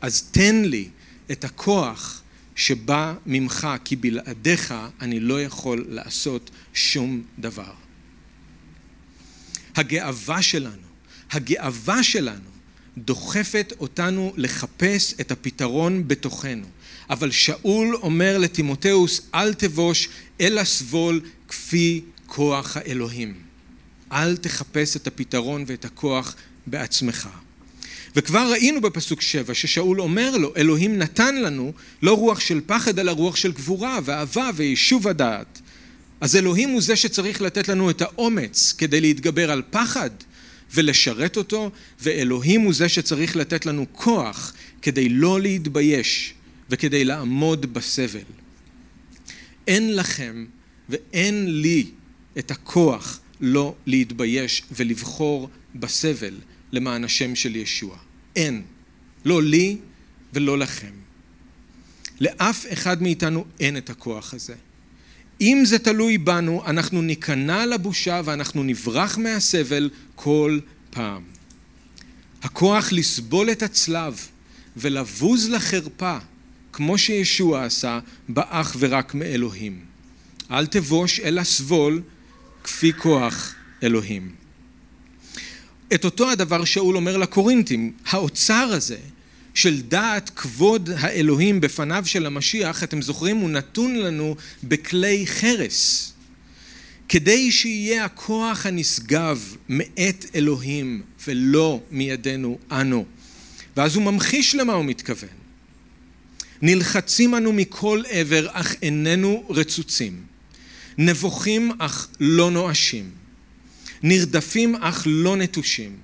אז 0.00 0.22
תן 0.22 0.62
לי 0.64 0.88
את 1.30 1.44
הכוח 1.44 2.22
שבא 2.56 3.14
ממך, 3.26 3.68
כי 3.84 3.96
בלעדיך 3.96 4.74
אני 5.00 5.20
לא 5.20 5.42
יכול 5.42 5.84
לעשות 5.88 6.50
שום 6.74 7.22
דבר. 7.38 7.72
הגאווה 9.76 10.42
שלנו, 10.42 10.88
הגאווה 11.30 12.02
שלנו 12.02 12.50
דוחפת 12.98 13.72
אותנו 13.80 14.32
לחפש 14.36 15.14
את 15.20 15.30
הפתרון 15.30 16.08
בתוכנו. 16.08 16.66
אבל 17.10 17.30
שאול 17.30 17.96
אומר 17.96 18.38
לטימותאוס, 18.38 19.20
אל 19.34 19.54
תבוש, 19.54 20.08
אלא 20.40 20.64
סבול 20.64 21.20
כפי 21.48 22.02
כוח 22.28 22.76
האלוהים. 22.76 23.34
אל 24.12 24.36
תחפש 24.36 24.96
את 24.96 25.06
הפתרון 25.06 25.64
ואת 25.66 25.84
הכוח 25.84 26.34
בעצמך. 26.66 27.28
וכבר 28.16 28.50
ראינו 28.52 28.80
בפסוק 28.80 29.20
שבע 29.20 29.54
ששאול 29.54 30.00
אומר 30.00 30.36
לו, 30.36 30.52
אלוהים 30.56 30.98
נתן 30.98 31.36
לנו 31.36 31.72
לא 32.02 32.14
רוח 32.14 32.40
של 32.40 32.60
פחד, 32.66 32.98
אלא 32.98 33.10
רוח 33.10 33.36
של 33.36 33.52
גבורה 33.52 33.98
ואהבה 34.04 34.50
ויישוב 34.54 35.08
הדעת. 35.08 35.60
אז 36.20 36.36
אלוהים 36.36 36.70
הוא 36.70 36.82
זה 36.82 36.96
שצריך 36.96 37.42
לתת 37.42 37.68
לנו 37.68 37.90
את 37.90 38.02
האומץ 38.02 38.74
כדי 38.78 39.00
להתגבר 39.00 39.50
על 39.50 39.62
פחד 39.70 40.10
ולשרת 40.74 41.36
אותו, 41.36 41.70
ואלוהים 42.00 42.60
הוא 42.60 42.74
זה 42.74 42.88
שצריך 42.88 43.36
לתת 43.36 43.66
לנו 43.66 43.86
כוח 43.92 44.52
כדי 44.82 45.08
לא 45.08 45.40
להתבייש 45.40 46.34
וכדי 46.70 47.04
לעמוד 47.04 47.74
בסבל. 47.74 48.20
אין 49.66 49.96
לכם 49.96 50.46
ואין 50.88 51.60
לי 51.60 51.86
את 52.38 52.50
הכוח 52.50 53.20
לא 53.40 53.74
להתבייש 53.86 54.62
ולבחור 54.72 55.48
בסבל 55.74 56.34
למען 56.72 57.04
השם 57.04 57.34
של 57.34 57.56
ישוע. 57.56 57.96
אין. 58.36 58.62
לא 59.24 59.42
לי 59.42 59.76
ולא 60.32 60.58
לכם. 60.58 60.92
לאף 62.20 62.66
אחד 62.72 63.02
מאיתנו 63.02 63.44
אין 63.60 63.76
את 63.76 63.90
הכוח 63.90 64.34
הזה. 64.34 64.54
אם 65.40 65.62
זה 65.64 65.78
תלוי 65.78 66.18
בנו, 66.18 66.66
אנחנו 66.66 67.02
ניכנע 67.02 67.66
לבושה 67.66 68.20
ואנחנו 68.24 68.62
נברח 68.62 69.18
מהסבל 69.18 69.90
כל 70.14 70.58
פעם. 70.90 71.22
הכוח 72.42 72.92
לסבול 72.92 73.50
את 73.50 73.62
הצלב 73.62 74.26
ולבוז 74.76 75.48
לחרפה, 75.48 76.18
כמו 76.72 76.98
שישוע 76.98 77.64
עשה, 77.64 77.98
בא 78.28 78.42
אך 78.48 78.76
ורק 78.78 79.14
מאלוהים. 79.14 79.80
אל 80.50 80.66
תבוש 80.66 81.20
אלא 81.20 81.44
סבול 81.44 82.02
כפי 82.64 82.92
כוח 82.92 83.54
אלוהים. 83.82 84.32
את 85.94 86.04
אותו 86.04 86.30
הדבר 86.30 86.64
שאול 86.64 86.96
אומר 86.96 87.16
לקורינתים, 87.16 87.92
האוצר 88.06 88.70
הזה 88.72 88.98
של 89.54 89.80
דעת 89.80 90.30
כבוד 90.36 90.90
האלוהים 90.96 91.60
בפניו 91.60 92.02
של 92.06 92.26
המשיח, 92.26 92.82
אתם 92.84 93.02
זוכרים, 93.02 93.36
הוא 93.36 93.50
נתון 93.50 93.96
לנו 93.96 94.36
בכלי 94.64 95.26
חרס. 95.26 96.12
כדי 97.08 97.52
שיהיה 97.52 98.04
הכוח 98.04 98.66
הנשגב 98.66 99.56
מאת 99.68 100.26
אלוהים 100.34 101.02
ולא 101.26 101.80
מידינו 101.90 102.58
אנו. 102.72 103.04
ואז 103.76 103.96
הוא 103.96 104.04
ממחיש 104.04 104.54
למה 104.54 104.72
הוא 104.72 104.84
מתכוון. 104.84 105.28
נלחצים 106.62 107.34
אנו 107.34 107.52
מכל 107.52 108.02
עבר 108.08 108.46
אך 108.52 108.74
איננו 108.82 109.44
רצוצים. 109.50 110.27
נבוכים 110.98 111.72
אך 111.78 112.08
לא 112.20 112.50
נואשים. 112.50 113.10
נרדפים 114.02 114.74
אך 114.74 115.02
לא 115.06 115.36
נטושים. 115.36 115.96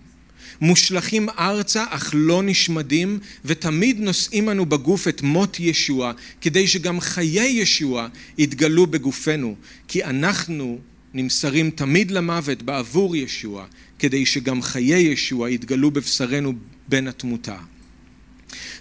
מושלכים 0.61 1.29
ארצה 1.29 1.85
אך 1.91 2.11
לא 2.15 2.43
נשמדים, 2.43 3.19
ותמיד 3.45 4.01
נושאים 4.01 4.51
אנו 4.51 4.67
בגוף 4.67 5.09
את 5.09 5.23
מות 5.23 5.61
ישוע, 5.61 6.13
כדי 6.41 6.67
שגם 6.69 7.01
חיי 7.01 7.47
ישוע 7.47 8.09
יתגלו 8.39 8.87
בגופנו, 8.87 9.57
כי 9.89 10.05
אנחנו 10.05 10.79
נמסרים 11.15 11.71
תמיד 11.71 12.11
למוות 12.11 12.63
בעבור 12.63 13.17
ישוע, 13.17 13.67
כדי 13.99 14.27
שגם 14.27 14.63
חיי 14.63 14.99
ישוע 14.99 15.51
יתגלו 15.51 15.91
בבשרנו 15.91 16.53
בין 16.89 17.09
התמותה. 17.09 17.59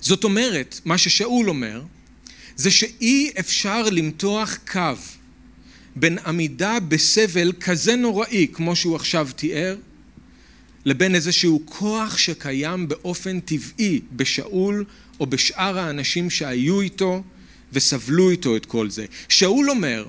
זאת 0.01 0.23
אומרת, 0.23 0.81
מה 0.85 0.97
ששאול 0.97 1.49
אומר, 1.49 1.81
זה 2.55 2.71
שאי 2.71 3.31
אפשר 3.39 3.83
למתוח 3.83 4.57
קו 4.71 4.95
בין 5.95 6.17
עמידה 6.25 6.79
בסבל 6.79 7.51
כזה 7.59 7.95
נוראי, 7.95 8.47
כמו 8.53 8.75
שהוא 8.75 8.95
עכשיו 8.95 9.29
תיאר, 9.35 9.75
לבין 10.85 11.15
איזשהו 11.15 11.61
כוח 11.65 12.17
שקיים 12.17 12.87
באופן 12.87 13.39
טבעי 13.39 14.01
בשאול 14.11 14.85
או 15.19 15.25
בשאר 15.25 15.79
האנשים 15.79 16.29
שהיו 16.29 16.81
איתו 16.81 17.23
וסבלו 17.73 18.29
איתו 18.29 18.55
את 18.55 18.65
כל 18.65 18.89
זה. 18.89 19.05
שאול 19.29 19.69
אומר, 19.69 20.05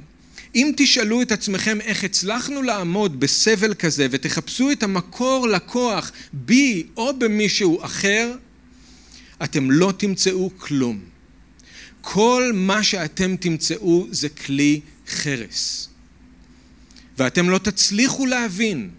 אם 0.54 0.72
תשאלו 0.76 1.22
את 1.22 1.32
עצמכם 1.32 1.80
איך 1.80 2.04
הצלחנו 2.04 2.62
לעמוד 2.62 3.20
בסבל 3.20 3.74
כזה 3.74 4.06
ותחפשו 4.10 4.70
את 4.70 4.82
המקור 4.82 5.48
לכוח 5.48 6.12
בי 6.32 6.86
או 6.96 7.18
במישהו 7.18 7.84
אחר, 7.84 8.34
אתם 9.44 9.70
לא 9.70 9.92
תמצאו 9.96 10.50
כלום. 10.58 11.00
כל 12.00 12.50
מה 12.54 12.82
שאתם 12.82 13.36
תמצאו 13.36 14.06
זה 14.10 14.28
כלי 14.28 14.80
חרס. 15.14 15.88
ואתם 17.18 17.50
לא 17.50 17.58
תצליחו 17.58 18.26
להבין 18.26 18.90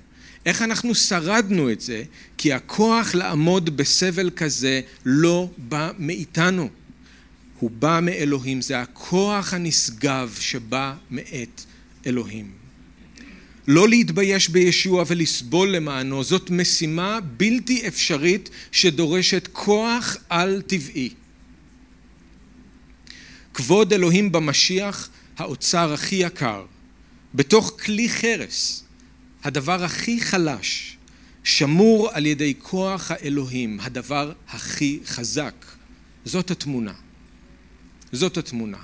איך 0.46 0.62
אנחנו 0.62 0.96
שרדנו 0.96 1.72
את 1.72 1.82
זה, 1.82 2.04
כי 2.38 2.54
הכוח 2.54 3.16
לעמוד 3.16 3.78
בסבל 3.78 4.30
כזה 4.36 4.82
לא 5.06 5.50
בא 5.58 5.92
מאיתנו. 6.00 6.70
הוא 7.60 7.72
בא 7.72 8.00
מאלוהים, 8.02 8.62
זה 8.62 8.82
הכוח 8.82 9.54
הנשגב 9.54 10.38
שבא 10.40 10.94
מאת 11.12 11.62
אלוהים. 12.06 12.52
לא 13.68 13.90
להתבייש 13.90 14.50
בישוע 14.50 15.04
ולסבול 15.08 15.70
למענו, 15.70 16.24
זאת 16.24 16.50
משימה 16.50 17.20
בלתי 17.38 17.88
אפשרית 17.88 18.50
שדורשת 18.72 19.50
כוח 19.52 20.18
על 20.30 20.62
טבעי. 20.68 21.10
כבוד 23.54 23.94
אלוהים 23.94 24.32
במשיח, 24.32 25.10
האוצר 25.38 25.94
הכי 25.94 26.16
יקר, 26.16 26.66
בתוך 27.34 27.78
כלי 27.86 28.10
חרס, 28.10 28.84
הדבר 29.44 29.84
הכי 29.84 30.22
חלש, 30.22 30.98
שמור 31.44 32.10
על 32.12 32.26
ידי 32.26 32.54
כוח 32.60 33.12
האלוהים, 33.12 33.80
הדבר 33.80 34.32
הכי 34.48 35.00
חזק. 35.06 35.66
זאת 36.26 36.52
התמונה. 36.52 36.94
זאת 38.12 38.38
התמונה. 38.38 38.78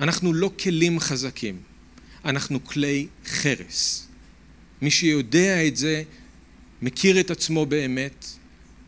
אנחנו 0.00 0.32
לא 0.32 0.50
כלים 0.62 1.00
חזקים, 1.00 1.60
אנחנו 2.24 2.64
כלי 2.64 3.06
חרס. 3.26 4.06
מי 4.82 4.90
שיודע 4.90 5.66
את 5.66 5.76
זה, 5.76 6.02
מכיר 6.82 7.20
את 7.20 7.30
עצמו 7.30 7.66
באמת, 7.66 8.26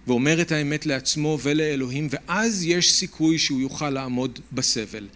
ואומר 0.06 0.42
את 0.42 0.52
האמת 0.52 0.86
לעצמו 0.86 1.38
ולאלוהים, 1.42 2.08
ואז 2.10 2.64
יש 2.64 2.92
סיכוי 2.92 3.38
שהוא 3.38 3.60
יוכל 3.60 3.90
לעמוד 3.90 4.40
בסבל. 4.52 5.08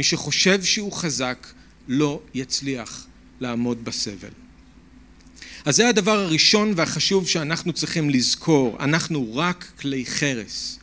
מי 0.00 0.04
שחושב 0.04 0.62
שהוא 0.62 0.92
חזק, 0.92 1.46
לא 1.88 2.20
יצליח 2.34 3.06
לעמוד 3.40 3.84
בסבל. 3.84 4.28
אז 5.64 5.76
זה 5.76 5.88
הדבר 5.88 6.18
הראשון 6.18 6.72
והחשוב 6.76 7.28
שאנחנו 7.28 7.72
צריכים 7.72 8.10
לזכור, 8.10 8.76
אנחנו 8.80 9.36
רק 9.36 9.66
כלי 9.80 10.06
חרס. 10.06 10.78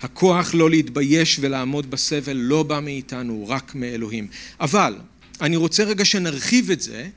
הכוח 0.00 0.54
לא 0.54 0.70
להתבייש 0.70 1.38
ולעמוד 1.40 1.90
בסבל 1.90 2.36
לא 2.36 2.62
בא 2.62 2.80
מאיתנו, 2.80 3.44
רק 3.48 3.74
מאלוהים. 3.74 4.28
אבל 4.60 4.94
אני 5.40 5.56
רוצה 5.56 5.84
רגע 5.84 6.04
שנרחיב 6.04 6.70
את 6.70 6.80
זה, 6.80 7.08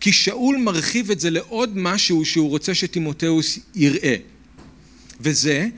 כי 0.00 0.12
שאול 0.12 0.56
מרחיב 0.56 1.10
את 1.10 1.20
זה 1.20 1.30
לעוד 1.30 1.78
משהו 1.78 2.24
שהוא 2.24 2.50
רוצה 2.50 2.74
שטימותאוס 2.74 3.58
יראה. 3.74 4.16
וזה 5.20 5.68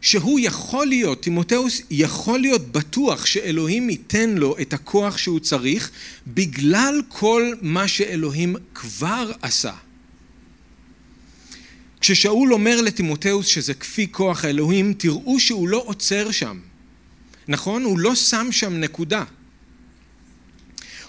שהוא 0.00 0.40
יכול 0.40 0.86
להיות, 0.86 1.22
טימותאוס 1.22 1.82
יכול 1.90 2.40
להיות 2.40 2.72
בטוח 2.72 3.26
שאלוהים 3.26 3.90
ייתן 3.90 4.30
לו 4.30 4.56
את 4.60 4.72
הכוח 4.72 5.18
שהוא 5.18 5.40
צריך 5.40 5.90
בגלל 6.26 7.02
כל 7.08 7.52
מה 7.62 7.88
שאלוהים 7.88 8.56
כבר 8.74 9.32
עשה. 9.42 9.72
כששאול 12.00 12.52
אומר 12.52 12.80
לטימותאוס 12.80 13.46
שזה 13.46 13.74
כפי 13.74 14.06
כוח 14.10 14.44
האלוהים, 14.44 14.92
תראו 14.92 15.40
שהוא 15.40 15.68
לא 15.68 15.82
עוצר 15.86 16.30
שם. 16.30 16.58
נכון? 17.48 17.84
הוא 17.84 17.98
לא 17.98 18.14
שם 18.14 18.48
שם 18.50 18.72
נקודה. 18.72 19.24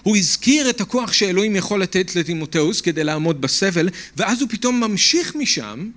הוא 0.02 0.16
הזכיר 0.16 0.70
את 0.70 0.80
הכוח 0.80 1.12
שאלוהים 1.12 1.56
יכול 1.56 1.82
לתת 1.82 2.16
לטימותאוס 2.16 2.80
כדי 2.80 3.04
לעמוד 3.04 3.40
בסבל, 3.40 3.88
ואז 4.16 4.40
הוא 4.40 4.48
פתאום 4.48 4.80
ממשיך 4.80 5.36
משם 5.36 5.90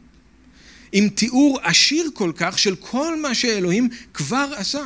עם 0.98 1.10
תיאור 1.10 1.60
עשיר 1.64 2.10
כל 2.14 2.32
כך 2.36 2.60
של 2.60 2.76
כל 2.76 3.22
מה 3.22 3.36
שאלוהים 3.36 3.90
כבר 4.14 4.54
עשה. 4.56 4.84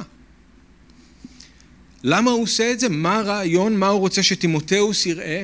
למה 2.04 2.32
הוא 2.32 2.44
עושה 2.44 2.72
את 2.72 2.80
זה? 2.80 2.90
מה 2.90 3.18
הרעיון? 3.18 3.78
מה 3.78 3.88
הוא 3.88 4.00
רוצה 4.00 4.24
שטימותאוס 4.24 5.06
יראה? 5.06 5.44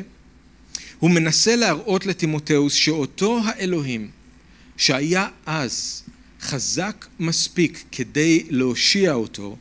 הוא 1.00 1.12
מנסה 1.12 1.56
להראות 1.56 2.06
לטימותאוס 2.06 2.74
שאותו 2.74 3.40
האלוהים 3.46 4.10
שהיה 4.78 5.28
אז 5.46 6.04
חזק 6.42 7.06
מספיק 7.20 7.84
כדי 7.92 8.44
להושיע 8.50 9.14
אותו, 9.14 9.58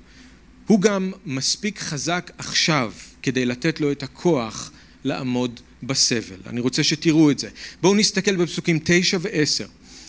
הוא 0.67 0.81
גם 0.81 1.13
מספיק 1.27 1.79
חזק 1.79 2.31
עכשיו 2.39 2.93
כדי 3.23 3.47
לתת 3.47 3.81
לו 3.81 3.93
את 3.93 4.03
הכוח 4.03 4.71
לעמוד 5.05 5.61
בסבל. 5.83 6.39
אני 6.47 6.61
רוצה 6.61 6.85
שתראו 6.85 7.31
את 7.31 7.39
זה. 7.39 7.49
בואו 7.83 7.95
נסתכל 7.95 8.37
בפסוקים 8.37 8.79
תשע 8.85 9.19
ועשר, 9.21 9.67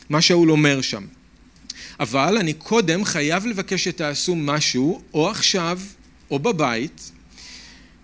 מה 0.09 0.21
שאול 0.21 0.51
אומר 0.51 0.81
שם. 0.81 1.03
אבל 1.99 2.37
אני 2.37 2.53
קודם 2.53 3.05
חייב 3.05 3.45
לבקש 3.45 3.83
שתעשו 3.83 4.35
משהו, 4.35 5.01
או 5.13 5.29
עכשיו, 5.29 5.79
או 6.31 6.39
בבית, 6.39 7.11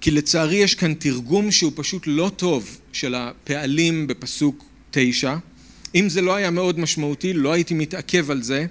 כי 0.02 0.12
לצערי 0.12 0.56
יש 0.56 0.76
כאן 0.76 0.94
תרגום 0.94 1.52
שהוא 1.52 1.72
פשוט 1.76 2.04
לא 2.06 2.32
טוב 2.36 2.78
של 2.94 3.16
הפעלים 3.16 4.08
בפסוק 4.08 4.66
תשע. 4.92 5.36
אם 5.96 6.10
זה 6.10 6.22
לא 6.22 6.36
היה 6.36 6.52
מאוד 6.52 6.80
משמעותי, 6.80 7.34
לא 7.34 7.54
הייתי 7.54 7.74
מתעכב 7.74 8.32
על 8.32 8.44
זה, 8.44 8.66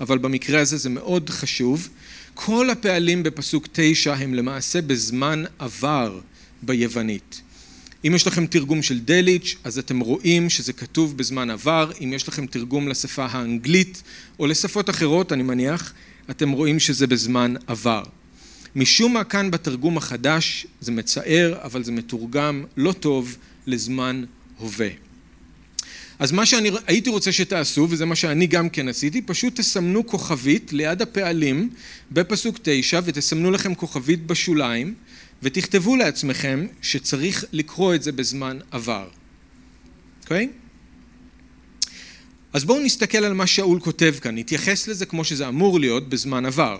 אבל 0.00 0.18
במקרה 0.18 0.60
הזה 0.60 0.76
זה 0.76 0.88
מאוד 0.88 1.30
חשוב. 1.30 1.88
כל 2.34 2.70
הפעלים 2.70 3.22
בפסוק 3.22 3.68
תשע 3.72 4.14
הם 4.14 4.34
למעשה 4.34 4.82
בזמן 4.82 5.44
עבר 5.58 6.20
ביוונית. 6.62 7.41
אם 8.06 8.14
יש 8.14 8.26
לכם 8.26 8.46
תרגום 8.46 8.82
של 8.82 9.00
דליץ', 9.00 9.56
אז 9.64 9.78
אתם 9.78 10.00
רואים 10.00 10.50
שזה 10.50 10.72
כתוב 10.72 11.16
בזמן 11.16 11.50
עבר. 11.50 11.90
אם 12.04 12.12
יש 12.12 12.28
לכם 12.28 12.46
תרגום 12.46 12.88
לשפה 12.88 13.26
האנגלית 13.30 14.02
או 14.38 14.46
לשפות 14.46 14.90
אחרות, 14.90 15.32
אני 15.32 15.42
מניח, 15.42 15.92
אתם 16.30 16.50
רואים 16.50 16.80
שזה 16.80 17.06
בזמן 17.06 17.54
עבר. 17.66 18.02
משום 18.76 19.12
מה 19.14 19.24
כאן 19.24 19.50
בתרגום 19.50 19.96
החדש 19.96 20.66
זה 20.80 20.92
מצער, 20.92 21.54
אבל 21.62 21.84
זה 21.84 21.92
מתורגם 21.92 22.64
לא 22.76 22.92
טוב 22.92 23.36
לזמן 23.66 24.24
הווה. 24.58 24.88
אז 26.18 26.32
מה 26.32 26.46
שאני 26.46 26.70
הייתי 26.86 27.10
רוצה 27.10 27.32
שתעשו, 27.32 27.86
וזה 27.90 28.04
מה 28.04 28.16
שאני 28.16 28.46
גם 28.46 28.68
כן 28.68 28.88
עשיתי, 28.88 29.22
פשוט 29.22 29.60
תסמנו 29.60 30.06
כוכבית 30.06 30.72
ליד 30.72 31.02
הפעלים 31.02 31.70
בפסוק 32.10 32.58
תשע 32.62 33.00
ותסמנו 33.04 33.50
לכם 33.50 33.74
כוכבית 33.74 34.26
בשוליים 34.26 34.94
ותכתבו 35.42 35.96
לעצמכם 35.96 36.66
שצריך 36.82 37.44
לקרוא 37.52 37.94
את 37.94 38.02
זה 38.02 38.12
בזמן 38.12 38.58
עבר. 38.70 39.08
אוקיי? 40.22 40.48
Okay? 40.50 40.62
אז 42.52 42.64
בואו 42.64 42.80
נסתכל 42.80 43.18
על 43.18 43.34
מה 43.34 43.46
שאול 43.46 43.80
כותב 43.80 44.14
כאן, 44.20 44.38
נתייחס 44.38 44.88
לזה 44.88 45.06
כמו 45.06 45.24
שזה 45.24 45.48
אמור 45.48 45.80
להיות 45.80 46.08
בזמן 46.08 46.46
עבר. 46.46 46.78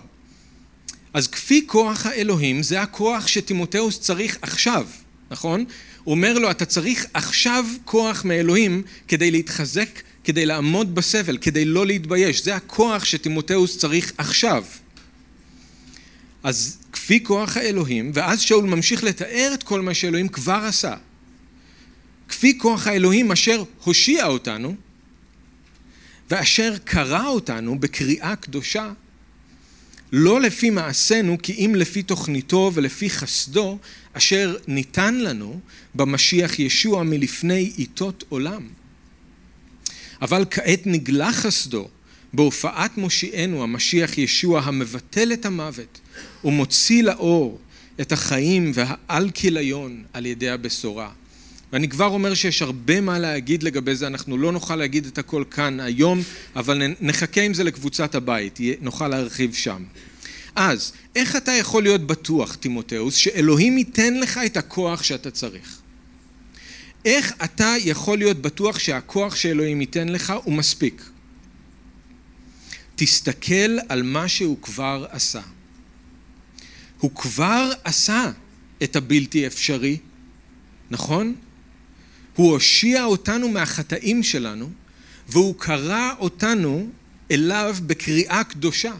אז 1.13 1.27
כפי 1.27 1.67
כוח 1.67 2.05
האלוהים 2.05 2.63
זה 2.63 2.81
הכוח 2.81 3.27
שטימותאוס 3.27 3.99
צריך 3.99 4.37
עכשיו, 4.41 4.87
נכון? 5.31 5.65
הוא 6.03 6.15
אומר 6.15 6.39
לו 6.39 6.51
אתה 6.51 6.65
צריך 6.65 7.05
עכשיו 7.13 7.65
כוח 7.85 8.25
מאלוהים 8.25 8.83
כדי 9.07 9.31
להתחזק, 9.31 9.89
כדי 10.23 10.45
לעמוד 10.45 10.95
בסבל, 10.95 11.37
כדי 11.37 11.65
לא 11.65 11.85
להתבייש, 11.85 12.43
זה 12.43 12.55
הכוח 12.55 13.05
שטימותאוס 13.05 13.77
צריך 13.77 14.13
עכשיו. 14.17 14.63
אז 16.43 16.77
כפי 16.91 17.23
כוח 17.23 17.57
האלוהים, 17.57 18.11
ואז 18.13 18.41
שאול 18.41 18.63
ממשיך 18.65 19.03
לתאר 19.03 19.51
את 19.53 19.63
כל 19.63 19.81
מה 19.81 19.93
שאלוהים 19.93 20.27
כבר 20.27 20.63
עשה. 20.67 20.95
כפי 22.29 22.57
כוח 22.57 22.87
האלוהים 22.87 23.31
אשר 23.31 23.63
הושיע 23.83 24.25
אותנו, 24.25 24.75
ואשר 26.31 26.77
קרא 26.83 27.27
אותנו 27.27 27.79
בקריאה 27.79 28.35
קדושה, 28.35 28.91
לא 30.11 30.41
לפי 30.41 30.69
מעשינו, 30.69 31.37
כי 31.43 31.53
אם 31.53 31.75
לפי 31.75 32.03
תוכניתו 32.03 32.71
ולפי 32.73 33.09
חסדו, 33.09 33.77
אשר 34.13 34.55
ניתן 34.67 35.15
לנו 35.15 35.59
במשיח 35.95 36.59
ישוע 36.59 37.03
מלפני 37.03 37.71
עיתות 37.77 38.23
עולם. 38.29 38.67
אבל 40.21 40.45
כעת 40.51 40.81
נגלה 40.85 41.33
חסדו 41.33 41.87
בהופעת 42.33 42.97
מושיענו, 42.97 43.63
המשיח 43.63 44.17
ישוע, 44.17 44.61
המבטל 44.61 45.33
את 45.33 45.45
המוות 45.45 45.99
ומוציא 46.43 47.03
לאור 47.03 47.59
את 48.01 48.11
החיים 48.11 48.71
והעל 48.75 49.29
כיליון 49.33 50.03
על 50.13 50.25
ידי 50.25 50.49
הבשורה. 50.49 51.09
ואני 51.73 51.89
כבר 51.89 52.05
אומר 52.05 52.33
שיש 52.33 52.61
הרבה 52.61 53.01
מה 53.01 53.19
להגיד 53.19 53.63
לגבי 53.63 53.95
זה, 53.95 54.07
אנחנו 54.07 54.37
לא 54.37 54.51
נוכל 54.51 54.75
להגיד 54.75 55.05
את 55.05 55.17
הכל 55.17 55.43
כאן 55.51 55.79
היום, 55.79 56.21
אבל 56.55 56.81
נחכה 57.01 57.41
עם 57.41 57.53
זה 57.53 57.63
לקבוצת 57.63 58.15
הבית, 58.15 58.59
נוכל 58.81 59.07
להרחיב 59.07 59.53
שם. 59.53 59.83
אז, 60.55 60.93
איך 61.15 61.35
אתה 61.35 61.51
יכול 61.51 61.83
להיות 61.83 62.07
בטוח, 62.07 62.55
תימותאוס, 62.55 63.15
שאלוהים 63.15 63.77
ייתן 63.77 64.13
לך 64.13 64.39
את 64.45 64.57
הכוח 64.57 65.03
שאתה 65.03 65.31
צריך? 65.31 65.77
איך 67.05 67.33
אתה 67.43 67.75
יכול 67.79 68.17
להיות 68.17 68.41
בטוח 68.41 68.79
שהכוח 68.79 69.35
שאלוהים 69.35 69.81
ייתן 69.81 70.09
לך 70.09 70.33
הוא 70.43 70.53
מספיק? 70.53 71.03
תסתכל 72.95 73.77
על 73.89 74.03
מה 74.03 74.27
שהוא 74.27 74.57
כבר 74.61 75.05
עשה. 75.09 75.41
הוא 77.03 77.15
כבר 77.15 77.71
עשה 77.83 78.31
את 78.83 78.95
הבלתי 78.95 79.47
אפשרי, 79.47 79.97
נכון? 80.91 81.35
הוא 82.35 82.51
הושיע 82.51 83.03
אותנו 83.03 83.49
מהחטאים 83.49 84.23
שלנו, 84.23 84.69
והוא 85.27 85.55
קרא 85.57 86.11
אותנו 86.19 86.87
אליו 87.31 87.75
בקריאה 87.85 88.43
קדושה. 88.43 88.93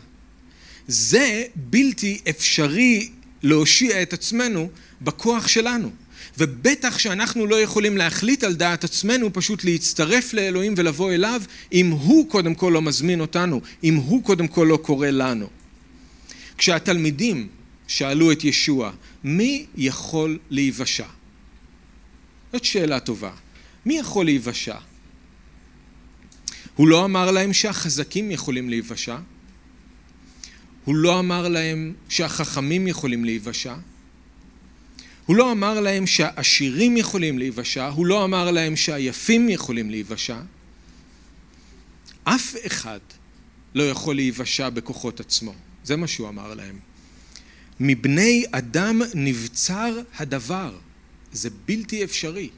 זה 0.88 1.44
בלתי 1.56 2.22
אפשרי 2.30 3.10
להושיע 3.44 4.02
את 4.02 4.14
עצמנו 4.14 4.70
בכוח 5.02 5.48
שלנו. 5.48 5.92
ובטח 6.38 7.00
שאנחנו 7.00 7.46
לא 7.46 7.62
יכולים 7.62 7.98
להחליט 7.98 8.44
על 8.44 8.54
דעת 8.54 8.84
עצמנו 8.84 9.34
פשוט 9.34 9.64
להצטרף 9.64 10.34
לאלוהים 10.34 10.74
ולבוא 10.78 11.12
אליו 11.12 11.42
אם 11.74 11.90
הוא 11.90 12.30
קודם 12.30 12.56
כל 12.56 12.72
לא 12.74 12.82
מזמין 12.82 13.22
אותנו, 13.22 13.62
אם 13.84 13.96
הוא 13.96 14.24
קודם 14.24 14.48
כל 14.48 14.68
לא 14.70 14.78
קורא 14.78 15.08
לנו. 15.08 15.48
כשהתלמידים 16.58 17.48
שאלו 17.94 18.32
את 18.32 18.44
ישוע, 18.44 18.92
מי 19.24 19.66
יכול 19.76 20.40
להיוושע? 20.50 21.08
זאת 22.54 22.66
שאלה 22.66 23.00
טובה. 23.00 23.32
מי 23.86 23.98
יכול 23.98 24.26
להיוושע? 24.26 24.78
הוא 26.76 26.88
לא 26.88 27.06
אמר 27.06 27.32
להם 27.32 27.54
שהחזקים 27.54 28.32
יכולים 28.32 28.70
להיוושע, 28.70 29.18
הוא 30.86 30.96
לא 30.96 31.20
אמר 31.20 31.48
להם 31.48 31.94
שהחכמים 32.10 32.88
יכולים 32.88 33.26
להיוושע, 33.26 33.76
הוא 35.26 35.36
לא 35.36 35.52
אמר 35.52 35.80
להם 35.80 36.08
שהעשירים 36.08 36.98
יכולים 36.98 37.40
להיוושע, 37.40 37.88
הוא 37.88 38.06
לא 38.06 38.26
אמר 38.26 38.52
להם 38.52 38.76
שהיפים 38.76 39.50
יכולים 39.50 39.90
להיוושע. 39.90 40.40
אף 42.24 42.56
אחד 42.68 43.00
לא 43.76 43.84
יכול 43.84 44.16
להיוושע 44.16 44.70
בכוחות 44.70 45.20
עצמו, 45.20 45.54
זה 45.84 45.96
מה 45.96 46.08
שהוא 46.08 46.30
אמר 46.30 46.54
להם. 46.54 46.93
מבני 47.86 48.46
אדם 48.52 49.02
נבצר 49.16 50.02
הדבר, 50.18 50.78
זה 51.32 51.50
בלתי 51.66 52.04
אפשרי. 52.04 52.50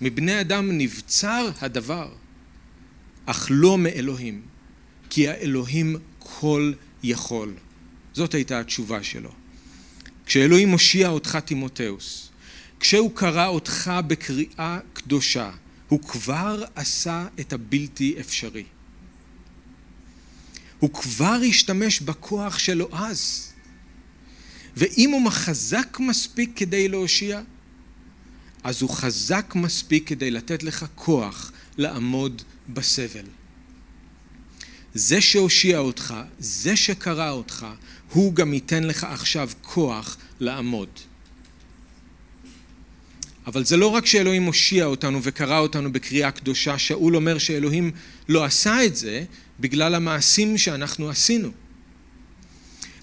מבני 0.00 0.40
אדם 0.40 0.78
נבצר 0.78 1.50
הדבר, 1.60 2.12
אך 3.26 3.46
לא 3.50 3.78
מאלוהים, 3.78 4.42
כי 5.10 5.28
האלוהים 5.28 5.96
כל 6.18 6.72
יכול. 7.02 7.54
זאת 8.12 8.34
הייתה 8.34 8.60
התשובה 8.60 9.02
שלו. 9.02 9.30
כשאלוהים 10.26 10.68
מושיע 10.68 11.08
אותך 11.08 11.36
תימותאוס, 11.36 12.28
כשהוא 12.80 13.10
קרא 13.14 13.46
אותך 13.46 13.90
בקריאה 14.06 14.78
קדושה, 14.92 15.50
הוא 15.88 16.02
כבר 16.02 16.64
עשה 16.74 17.26
את 17.40 17.52
הבלתי 17.52 18.14
אפשרי. 18.20 18.64
הוא 20.78 20.92
כבר 20.92 21.40
השתמש 21.48 22.00
בכוח 22.00 22.58
שלו 22.58 22.88
אז. 22.92 23.52
ואם 24.76 25.10
הוא 25.10 25.30
חזק 25.30 25.96
מספיק 26.00 26.50
כדי 26.56 26.88
להושיע, 26.88 27.40
אז 28.64 28.82
הוא 28.82 28.90
חזק 28.90 29.52
מספיק 29.54 30.08
כדי 30.08 30.30
לתת 30.30 30.62
לך 30.62 30.86
כוח 30.94 31.52
לעמוד 31.78 32.42
בסבל. 32.68 33.24
זה 34.94 35.20
שהושיע 35.20 35.78
אותך, 35.78 36.14
זה 36.38 36.76
שקרא 36.76 37.30
אותך, 37.30 37.66
הוא 38.12 38.34
גם 38.34 38.54
ייתן 38.54 38.84
לך 38.84 39.04
עכשיו 39.04 39.50
כוח 39.62 40.16
לעמוד. 40.40 40.88
אבל 43.46 43.64
זה 43.64 43.76
לא 43.76 43.86
רק 43.86 44.06
שאלוהים 44.06 44.42
מושיע 44.42 44.84
אותנו 44.84 45.20
וקרא 45.22 45.58
אותנו 45.58 45.92
בקריאה 45.92 46.30
קדושה, 46.30 46.78
שאול 46.78 47.16
אומר 47.16 47.38
שאלוהים 47.38 47.90
לא 48.28 48.44
עשה 48.44 48.84
את 48.84 48.96
זה 48.96 49.24
בגלל 49.60 49.94
המעשים 49.94 50.58
שאנחנו 50.58 51.10
עשינו. 51.10 51.50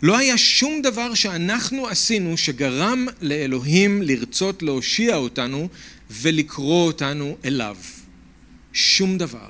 לא 0.04 0.18
היה 0.18 0.38
שום 0.38 0.82
דבר 0.82 1.14
שאנחנו 1.14 1.88
עשינו 1.88 2.38
שגרם 2.38 3.06
לאלוהים 3.22 4.02
לרצות 4.02 4.64
להושיע 4.64 5.16
אותנו 5.16 5.70
ולקרוא 6.12 6.86
אותנו 6.88 7.38
אליו. 7.46 7.78
שום 8.74 9.18
דבר. 9.18 9.48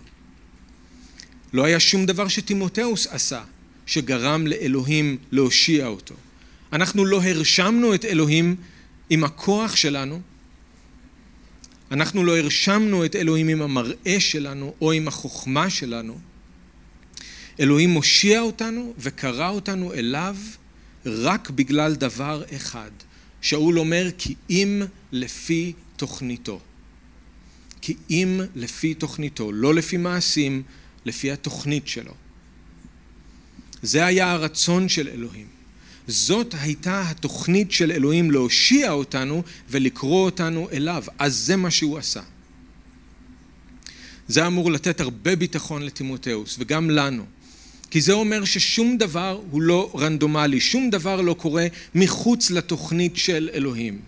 לא 1.54 1.66
היה 1.66 1.80
שום 1.80 2.06
דבר 2.06 2.28
שטימותאוס 2.28 3.08
עשה 3.08 3.44
שגרם 3.86 4.48
לאלוהים 4.48 5.18
להושיע 5.32 5.88
אותו. 5.88 6.16
אנחנו 6.74 7.06
לא 7.06 7.24
הרשמנו 7.24 7.96
את 7.96 8.06
אלוהים 8.06 8.56
עם 9.10 9.24
הכוח 9.24 9.76
שלנו, 9.76 10.22
אנחנו 11.92 12.24
לא 12.24 12.38
הרשמנו 12.38 13.06
את 13.06 13.16
אלוהים 13.16 13.48
עם 13.48 13.62
המראה 13.62 14.20
שלנו 14.20 14.74
או 14.82 14.92
עם 14.92 15.08
החוכמה 15.08 15.70
שלנו. 15.70 16.20
אלוהים 17.60 17.90
מושיע 17.90 18.40
אותנו 18.40 18.94
וקרא 18.98 19.50
אותנו 19.50 19.94
אליו 19.94 20.36
רק 21.06 21.50
בגלל 21.50 21.96
דבר 21.96 22.44
אחד. 22.56 22.92
שאול 23.42 23.80
אומר 23.80 24.10
כי 24.18 24.36
אם 24.50 24.82
לפי 25.12 25.74
תוכניתו. 25.96 26.60
כי 27.82 27.96
אם 28.10 28.42
לפי 28.56 28.94
תוכניתו, 28.94 29.52
לא 29.52 29.74
לפי 29.74 29.98
מעשים, 29.98 30.64
לפי 31.06 31.32
התוכנית 31.32 31.88
שלו. 31.88 32.14
זה 33.82 34.06
היה 34.06 34.32
הרצון 34.32 34.90
של 34.90 35.08
אלוהים. 35.08 35.48
זאת 36.08 36.56
הייתה 36.60 37.10
התוכנית 37.10 37.72
של 37.72 37.92
אלוהים 37.92 38.32
להושיע 38.32 38.92
אותנו 38.92 39.44
ולקרוא 39.70 40.26
אותנו 40.26 40.70
אליו. 40.72 41.04
אז 41.20 41.36
זה 41.36 41.56
מה 41.56 41.72
שהוא 41.72 41.98
עשה. 41.98 42.22
זה 44.28 44.48
אמור 44.48 44.72
לתת 44.72 45.02
הרבה 45.02 45.36
ביטחון 45.36 45.82
לטימותאוס 45.82 46.56
וגם 46.60 46.90
לנו. 46.90 47.26
כי 47.94 48.02
זה 48.02 48.14
אומר 48.14 48.46
ששום 48.46 48.98
דבר 48.98 49.42
הוא 49.52 49.62
לא 49.62 49.92
רנדומלי, 49.96 50.60
שום 50.60 50.90
דבר 50.90 51.22
לא 51.22 51.34
קורה 51.34 51.68
מחוץ 51.96 52.52
לתוכנית 52.52 53.18
של 53.18 53.50
אלוהים. 53.54 54.00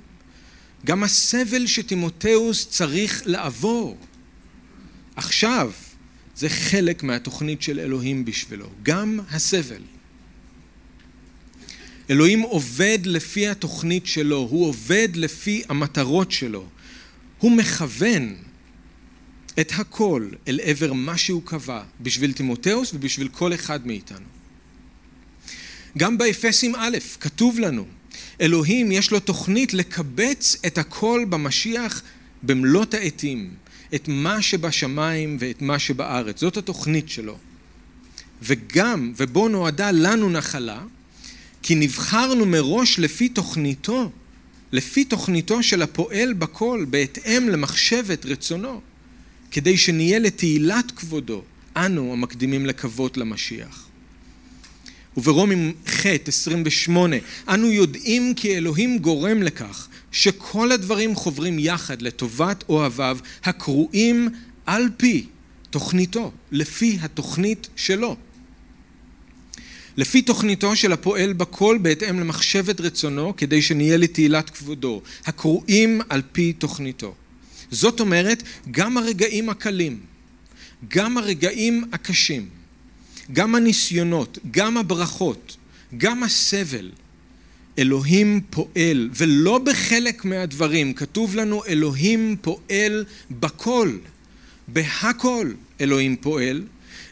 גם 0.85 1.03
הסבל 1.03 1.67
שטימותאוס 1.67 2.67
צריך 2.69 3.23
לעבור 3.25 3.97
עכשיו 5.15 5.71
זה 6.35 6.49
חלק 6.49 7.03
מהתוכנית 7.03 7.61
של 7.61 7.79
אלוהים 7.79 8.25
בשבילו, 8.25 8.69
גם 8.83 9.19
הסבל. 9.31 9.81
אלוהים 12.09 12.41
עובד 12.41 12.99
לפי 13.05 13.47
התוכנית 13.47 14.05
שלו, 14.05 14.37
הוא 14.37 14.65
עובד 14.67 15.09
לפי 15.15 15.63
המטרות 15.69 16.31
שלו. 16.31 16.65
הוא 17.37 17.51
מכוון 17.51 18.35
את 19.59 19.71
הכל 19.75 20.27
אל 20.47 20.59
עבר 20.63 20.93
מה 20.93 21.17
שהוא 21.17 21.41
קבע 21.45 21.83
בשביל 22.01 22.33
תימותאוס 22.33 22.93
ובשביל 22.93 23.27
כל 23.27 23.53
אחד 23.53 23.87
מאיתנו. 23.87 24.25
גם 25.97 26.17
באפסים 26.17 26.75
א' 26.75 26.97
כתוב 27.19 27.59
לנו, 27.59 27.85
אלוהים 28.41 28.91
יש 28.91 29.11
לו 29.11 29.19
תוכנית 29.19 29.73
לקבץ 29.73 30.57
את 30.67 30.77
הכל 30.77 31.25
במשיח 31.29 32.01
במלאת 32.43 32.93
העתים, 32.93 33.53
את 33.95 34.07
מה 34.07 34.41
שבשמיים 34.41 35.37
ואת 35.39 35.61
מה 35.61 35.79
שבארץ, 35.79 36.39
זאת 36.39 36.57
התוכנית 36.57 37.09
שלו. 37.09 37.37
וגם, 38.41 39.13
ובו 39.17 39.47
נועדה 39.47 39.91
לנו 39.91 40.29
נחלה, 40.29 40.83
כי 41.61 41.75
נבחרנו 41.75 42.45
מראש 42.45 42.99
לפי 42.99 43.29
תוכניתו, 43.29 44.11
לפי 44.71 45.05
תוכניתו 45.05 45.63
של 45.63 45.81
הפועל 45.81 46.33
בכל, 46.33 46.85
בהתאם 46.89 47.49
למחשבת 47.49 48.25
רצונו, 48.25 48.81
כדי 49.55 49.77
שנהיה 49.77 50.19
לתהילת 50.19 50.91
כבודו, 50.91 51.43
אנו 51.75 52.13
המקדימים 52.13 52.65
לקוות 52.65 53.17
למשיח. 53.17 53.87
וברומי 55.17 55.73
ח' 55.87 56.05
28, 56.27 57.15
אנו 57.49 57.71
יודעים 57.71 58.33
כי 58.33 58.57
אלוהים 58.57 58.97
גורם 58.99 59.43
לכך 59.43 59.87
שכל 60.11 60.71
הדברים 60.71 61.15
חוברים 61.15 61.59
יחד 61.59 62.01
לטובת 62.01 62.63
אוהביו 62.69 63.17
הקרואים 63.43 64.29
על 64.65 64.89
פי 64.97 65.25
תוכניתו, 65.69 66.31
לפי 66.51 66.97
התוכנית 67.01 67.67
שלו. 67.75 68.15
לפי 69.97 70.21
תוכניתו 70.21 70.75
של 70.75 70.91
הפועל 70.91 71.33
בכל 71.33 71.77
בהתאם 71.81 72.19
למחשבת 72.19 72.81
רצונו 72.81 73.33
כדי 73.37 73.61
שנהיה 73.61 73.97
לתהילת 73.97 74.49
כבודו, 74.49 75.01
הקרואים 75.25 76.01
על 76.09 76.21
פי 76.31 76.53
תוכניתו. 76.53 77.15
זאת 77.71 77.99
אומרת, 77.99 78.43
גם 78.71 78.97
הרגעים 78.97 79.49
הקלים, 79.49 79.99
גם 80.87 81.17
הרגעים 81.17 81.83
הקשים, 81.91 82.49
גם 83.33 83.55
הניסיונות, 83.55 84.39
גם 84.51 84.77
הברכות, 84.77 85.57
גם 85.97 86.23
הסבל, 86.23 86.91
אלוהים 87.79 88.41
פועל, 88.49 89.09
ולא 89.15 89.57
בחלק 89.57 90.25
מהדברים, 90.25 90.93
כתוב 90.93 91.35
לנו 91.35 91.65
אלוהים 91.65 92.35
פועל 92.41 93.05
בכל, 93.31 93.97
בהכל 94.67 95.51
אלוהים 95.81 96.15
פועל, 96.15 96.63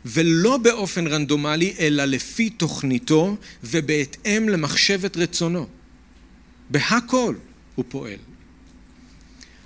ולא 0.05 0.57
באופן 0.57 1.07
רנדומלי, 1.07 1.73
אלא 1.79 2.05
לפי 2.05 2.49
תוכניתו 2.49 3.37
ובהתאם 3.63 4.49
למחשבת 4.49 5.17
רצונו. 5.17 5.67
בהכל 6.69 7.35
הוא 7.75 7.85
פועל. 7.89 8.17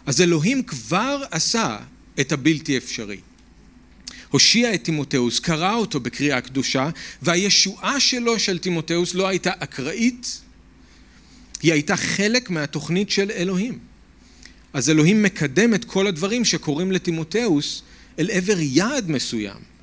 אז 0.08 0.22
אלוהים 0.22 0.63
כבר 0.63 1.24
עשה 1.32 1.78
את 2.20 2.32
הבלתי 2.32 2.78
אפשרי. 2.78 3.20
הושיע 4.30 4.74
את 4.74 4.84
תימותאוס, 4.84 5.39
קרא 5.39 5.74
אותו 5.76 6.00
בקריאה 6.00 6.41
קדושה, 6.41 6.89
והישועה 7.22 8.00
שלו 8.00 8.39
של 8.39 8.58
תימותאוס 8.58 9.13
לא 9.13 9.28
הייתה 9.28 9.52
אקראית, 9.60 10.41
היא 11.62 11.74
הייתה 11.74 11.98
חלק 11.98 12.50
מהתוכנית 12.50 13.10
של 13.10 13.32
אלוהים. 13.32 13.80
אז 14.74 14.89
אלוהים 14.89 15.24
מקדם 15.24 15.74
את 15.74 15.86
כל 15.86 16.08
הדברים 16.08 16.46
שקורים 16.46 16.91
לתימותאוס 16.91 17.82
אל 18.20 18.30
עבר 18.32 18.60
יעד 18.60 19.10
מסוים. 19.10 19.76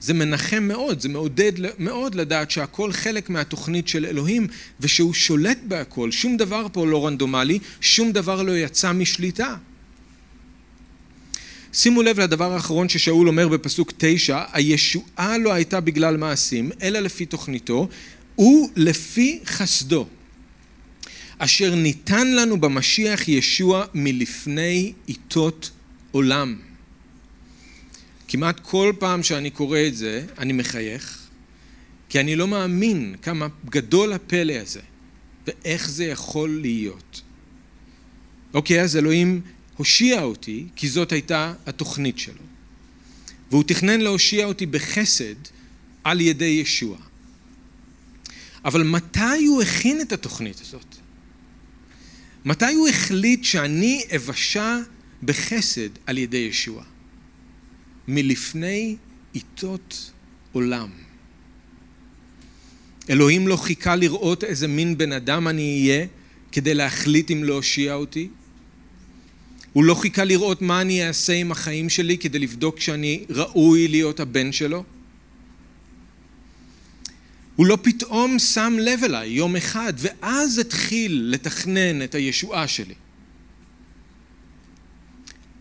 זה 0.00 0.14
מנחם 0.14 0.62
מאוד, 0.62 1.00
זה 1.00 1.08
מעודד 1.08 1.52
מאוד 1.78 2.14
לדעת 2.14 2.50
שהכל 2.50 2.92
חלק 2.92 3.30
מהתוכנית 3.30 3.88
של 3.88 4.06
אלוהים 4.06 4.46
ושהוא 4.80 5.14
שולט 5.14 5.58
בהכל, 5.68 6.10
שום 6.10 6.36
דבר 6.36 6.66
פה 6.72 6.86
לא 6.86 7.06
רנדומלי, 7.06 7.58
שום 7.80 8.12
דבר 8.12 8.42
לא 8.42 8.56
יצא 8.56 8.92
משליטה. 8.92 9.54
שימו 11.72 12.02
לב 12.02 12.20
לדבר 12.20 12.52
האחרון 12.52 12.88
ששאול 12.88 13.28
אומר 13.28 13.48
בפסוק 13.48 13.92
תשע, 13.98 14.42
הישועה 14.52 15.38
לא 15.38 15.52
הייתה 15.52 15.80
בגלל 15.80 16.16
מעשים, 16.16 16.70
אלא 16.82 17.00
לפי 17.00 17.26
תוכניתו, 17.26 17.88
ולפי 18.38 19.40
חסדו, 19.44 20.06
אשר 21.38 21.74
ניתן 21.74 22.32
לנו 22.32 22.60
במשיח 22.60 23.28
ישוע 23.28 23.84
מלפני 23.94 24.92
עיתות 25.06 25.70
עולם. 26.10 26.65
כמעט 28.36 28.60
כל 28.60 28.92
פעם 28.98 29.22
שאני 29.22 29.50
קורא 29.50 29.78
את 29.86 29.96
זה, 29.96 30.26
אני 30.38 30.52
מחייך, 30.52 31.26
כי 32.08 32.20
אני 32.20 32.36
לא 32.36 32.48
מאמין 32.48 33.14
כמה 33.22 33.46
גדול 33.64 34.12
הפלא 34.12 34.52
הזה, 34.52 34.80
ואיך 35.46 35.90
זה 35.90 36.04
יכול 36.04 36.60
להיות. 36.60 37.20
אוקיי, 38.54 38.82
אז 38.82 38.96
אלוהים 38.96 39.40
הושיע 39.76 40.22
אותי, 40.22 40.66
כי 40.76 40.88
זאת 40.88 41.12
הייתה 41.12 41.54
התוכנית 41.66 42.18
שלו. 42.18 42.42
והוא 43.50 43.64
תכנן 43.64 44.00
להושיע 44.00 44.46
אותי 44.46 44.66
בחסד 44.66 45.40
על 46.04 46.20
ידי 46.20 46.44
ישוע. 46.44 46.96
אבל 48.64 48.82
מתי 48.82 49.44
הוא 49.46 49.62
הכין 49.62 50.00
את 50.00 50.12
התוכנית 50.12 50.60
הזאת? 50.60 50.96
מתי 52.44 52.74
הוא 52.74 52.88
החליט 52.88 53.44
שאני 53.44 54.04
אבשה 54.16 54.78
בחסד 55.22 55.90
על 56.06 56.18
ידי 56.18 56.36
ישוע? 56.36 56.84
מלפני 58.08 58.96
עיתות 59.32 60.10
עולם. 60.52 60.88
אלוהים 63.10 63.48
לא 63.48 63.56
חיכה 63.56 63.96
לראות 63.96 64.44
איזה 64.44 64.68
מין 64.68 64.98
בן 64.98 65.12
אדם 65.12 65.48
אני 65.48 65.80
אהיה 65.80 66.06
כדי 66.52 66.74
להחליט 66.74 67.30
אם 67.30 67.44
להושיע 67.44 67.94
אותי. 67.94 68.28
הוא 69.72 69.84
לא 69.84 69.94
חיכה 69.94 70.24
לראות 70.24 70.62
מה 70.62 70.80
אני 70.80 71.08
אעשה 71.08 71.32
עם 71.32 71.52
החיים 71.52 71.88
שלי 71.88 72.18
כדי 72.18 72.38
לבדוק 72.38 72.80
שאני 72.80 73.24
ראוי 73.30 73.88
להיות 73.88 74.20
הבן 74.20 74.52
שלו. 74.52 74.84
הוא 77.56 77.66
לא 77.66 77.78
פתאום 77.82 78.38
שם 78.38 78.76
לב 78.80 79.04
אליי 79.04 79.28
יום 79.28 79.56
אחד 79.56 79.92
ואז 79.96 80.58
התחיל 80.58 81.26
לתכנן 81.32 82.02
את 82.02 82.14
הישועה 82.14 82.68
שלי. 82.68 82.94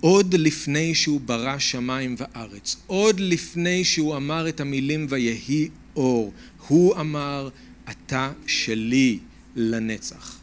עוד 0.06 0.34
לפני 0.34 0.96
שהוא 0.96 1.22
ברא 1.22 1.60
שמיים 1.60 2.16
וארץ, 2.18 2.76
עוד 2.88 3.20
לפני 3.20 3.84
שהוא 3.84 4.16
אמר 4.18 4.50
את 4.50 4.60
המילים 4.60 5.08
ויהי 5.10 5.70
אור, 5.96 6.34
הוא 6.68 6.96
אמר 6.96 7.50
אתה 7.90 8.32
שלי 8.48 9.20
לנצח. 9.56 10.40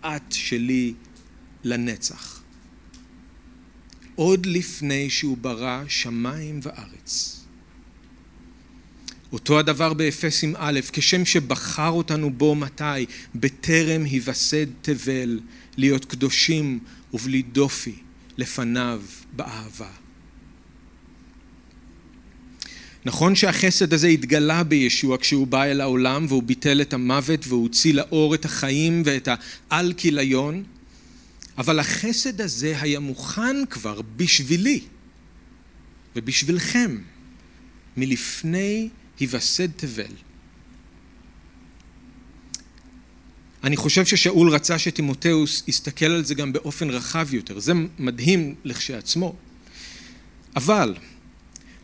את 0.00 0.32
שלי 0.32 0.94
לנצח. 1.64 2.42
עוד 4.14 4.46
לפני 4.46 5.10
שהוא 5.10 5.36
ברא 5.36 5.82
שמיים 5.88 6.60
וארץ. 6.62 7.40
אותו 9.32 9.58
הדבר 9.58 9.94
באפסים 9.94 10.54
א', 10.58 10.80
כשם 10.92 11.24
שבחר 11.24 11.90
אותנו 11.90 12.30
בו 12.30 12.54
מתי, 12.54 13.06
בטרם 13.34 14.04
היווסד 14.04 14.66
תבל, 14.82 15.40
להיות 15.76 16.04
קדושים 16.04 16.78
ובלי 17.14 17.42
דופי. 17.42 17.94
לפניו 18.38 19.02
באהבה. 19.32 19.90
נכון 23.04 23.34
שהחסד 23.34 23.94
הזה 23.94 24.06
התגלה 24.06 24.62
בישוע 24.62 25.18
כשהוא 25.18 25.46
בא 25.46 25.64
אל 25.64 25.80
העולם 25.80 26.26
והוא 26.28 26.42
ביטל 26.42 26.80
את 26.80 26.92
המוות 26.92 27.46
והוא 27.46 27.62
הוציא 27.62 27.94
לאור 27.94 28.34
את 28.34 28.44
החיים 28.44 29.02
ואת 29.04 29.28
העל 29.70 29.92
כיליון, 29.96 30.64
אבל 31.58 31.78
החסד 31.78 32.40
הזה 32.40 32.80
היה 32.80 33.00
מוכן 33.00 33.56
כבר 33.70 34.00
בשבילי 34.16 34.80
ובשבילכם 36.16 36.98
מלפני 37.96 38.88
היווסד 39.20 39.70
תבל. 39.76 40.12
אני 43.64 43.76
חושב 43.76 44.04
ששאול 44.06 44.48
רצה 44.48 44.78
שטימותאוס 44.78 45.62
יסתכל 45.68 46.06
על 46.06 46.24
זה 46.24 46.34
גם 46.34 46.52
באופן 46.52 46.90
רחב 46.90 47.34
יותר, 47.34 47.58
זה 47.58 47.72
מדהים 47.98 48.54
לכשעצמו. 48.64 49.34
אבל 50.56 50.94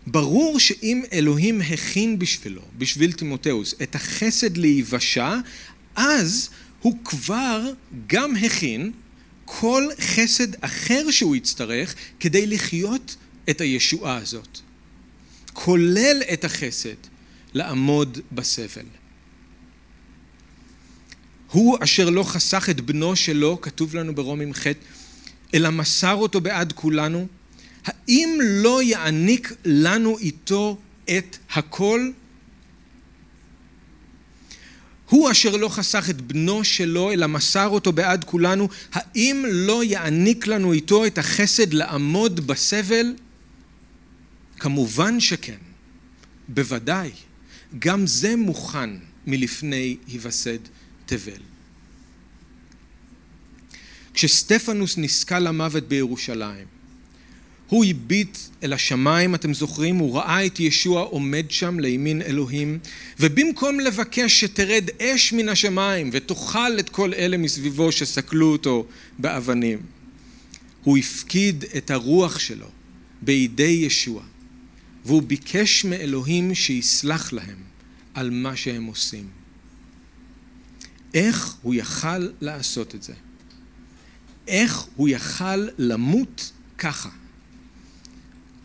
ברור 0.06 0.58
שאם 0.58 1.02
אלוהים 1.12 1.60
הכין 1.60 2.18
בשבילו, 2.18 2.62
בשביל 2.78 3.12
טימותאוס, 3.12 3.74
את 3.82 3.94
החסד 3.94 4.56
להיוושע, 4.56 5.34
אז 5.96 6.50
הוא 6.82 6.96
כבר 7.04 7.62
גם 8.06 8.36
הכין 8.36 8.92
כל 9.44 9.88
חסד 10.00 10.64
אחר 10.64 11.10
שהוא 11.10 11.36
יצטרך 11.36 11.94
כדי 12.20 12.46
לחיות 12.46 13.16
את 13.50 13.60
הישועה 13.60 14.16
הזאת, 14.16 14.58
כולל 15.52 16.22
את 16.32 16.44
החסד 16.44 16.96
לעמוד 17.54 18.18
בסבל. 18.32 18.97
הוא 21.50 21.78
אשר 21.80 22.10
לא 22.10 22.22
חסך 22.22 22.68
את 22.70 22.80
בנו 22.80 23.16
שלו, 23.16 23.60
כתוב 23.60 23.94
לנו 23.94 24.14
ברומים 24.14 24.54
ח', 24.54 24.66
אלא 25.54 25.70
מסר 25.70 26.14
אותו 26.14 26.40
בעד 26.40 26.72
כולנו, 26.72 27.26
האם 27.84 28.38
לא 28.42 28.82
יעניק 28.82 29.52
לנו 29.64 30.18
איתו 30.18 30.78
את 31.10 31.36
הכל? 31.52 32.10
הוא 35.08 35.30
אשר 35.30 35.56
לא 35.56 35.68
חסך 35.68 36.10
את 36.10 36.20
בנו 36.20 36.64
שלו, 36.64 37.12
אלא 37.12 37.26
מסר 37.26 37.68
אותו 37.68 37.92
בעד 37.92 38.24
כולנו, 38.24 38.68
האם 38.92 39.44
לא 39.48 39.84
יעניק 39.84 40.46
לנו 40.46 40.72
איתו 40.72 41.06
את 41.06 41.18
החסד 41.18 41.72
לעמוד 41.72 42.46
בסבל? 42.46 43.14
כמובן 44.58 45.20
שכן, 45.20 45.56
בוודאי. 46.48 47.10
גם 47.78 48.06
זה 48.06 48.36
מוכן 48.36 48.90
מלפני 49.26 49.96
היווסד 50.06 50.58
תבל. 51.08 51.42
כשסטפנוס 54.14 54.98
נסקל 54.98 55.38
למוות 55.38 55.88
בירושלים, 55.88 56.66
הוא 57.68 57.84
הביט 57.84 58.38
אל 58.62 58.72
השמיים, 58.72 59.34
אתם 59.34 59.54
זוכרים? 59.54 59.96
הוא 59.96 60.16
ראה 60.16 60.46
את 60.46 60.60
ישוע 60.60 61.02
עומד 61.02 61.50
שם 61.50 61.80
לימין 61.80 62.22
אלוהים, 62.22 62.78
ובמקום 63.20 63.80
לבקש 63.80 64.40
שתרד 64.40 64.84
אש 65.02 65.32
מן 65.32 65.48
השמיים 65.48 66.10
ותאכל 66.12 66.78
את 66.78 66.88
כל 66.88 67.14
אלה 67.14 67.36
מסביבו 67.36 67.92
שסקלו 67.92 68.52
אותו 68.52 68.86
באבנים, 69.18 69.78
הוא 70.82 70.98
הפקיד 70.98 71.64
את 71.76 71.90
הרוח 71.90 72.38
שלו 72.38 72.68
בידי 73.22 73.82
ישוע, 73.86 74.22
והוא 75.04 75.22
ביקש 75.22 75.84
מאלוהים 75.84 76.54
שיסלח 76.54 77.32
להם 77.32 77.62
על 78.14 78.30
מה 78.30 78.56
שהם 78.56 78.84
עושים. 78.84 79.38
איך 81.14 81.56
הוא 81.62 81.74
יכל 81.74 82.28
לעשות 82.40 82.94
את 82.94 83.02
זה? 83.02 83.14
איך 84.48 84.86
הוא 84.96 85.08
יכל 85.08 85.68
למות 85.78 86.52
ככה? 86.78 87.08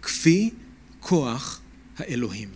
כפי 0.02 0.50
כוח 1.00 1.62
האלוהים. 1.98 2.50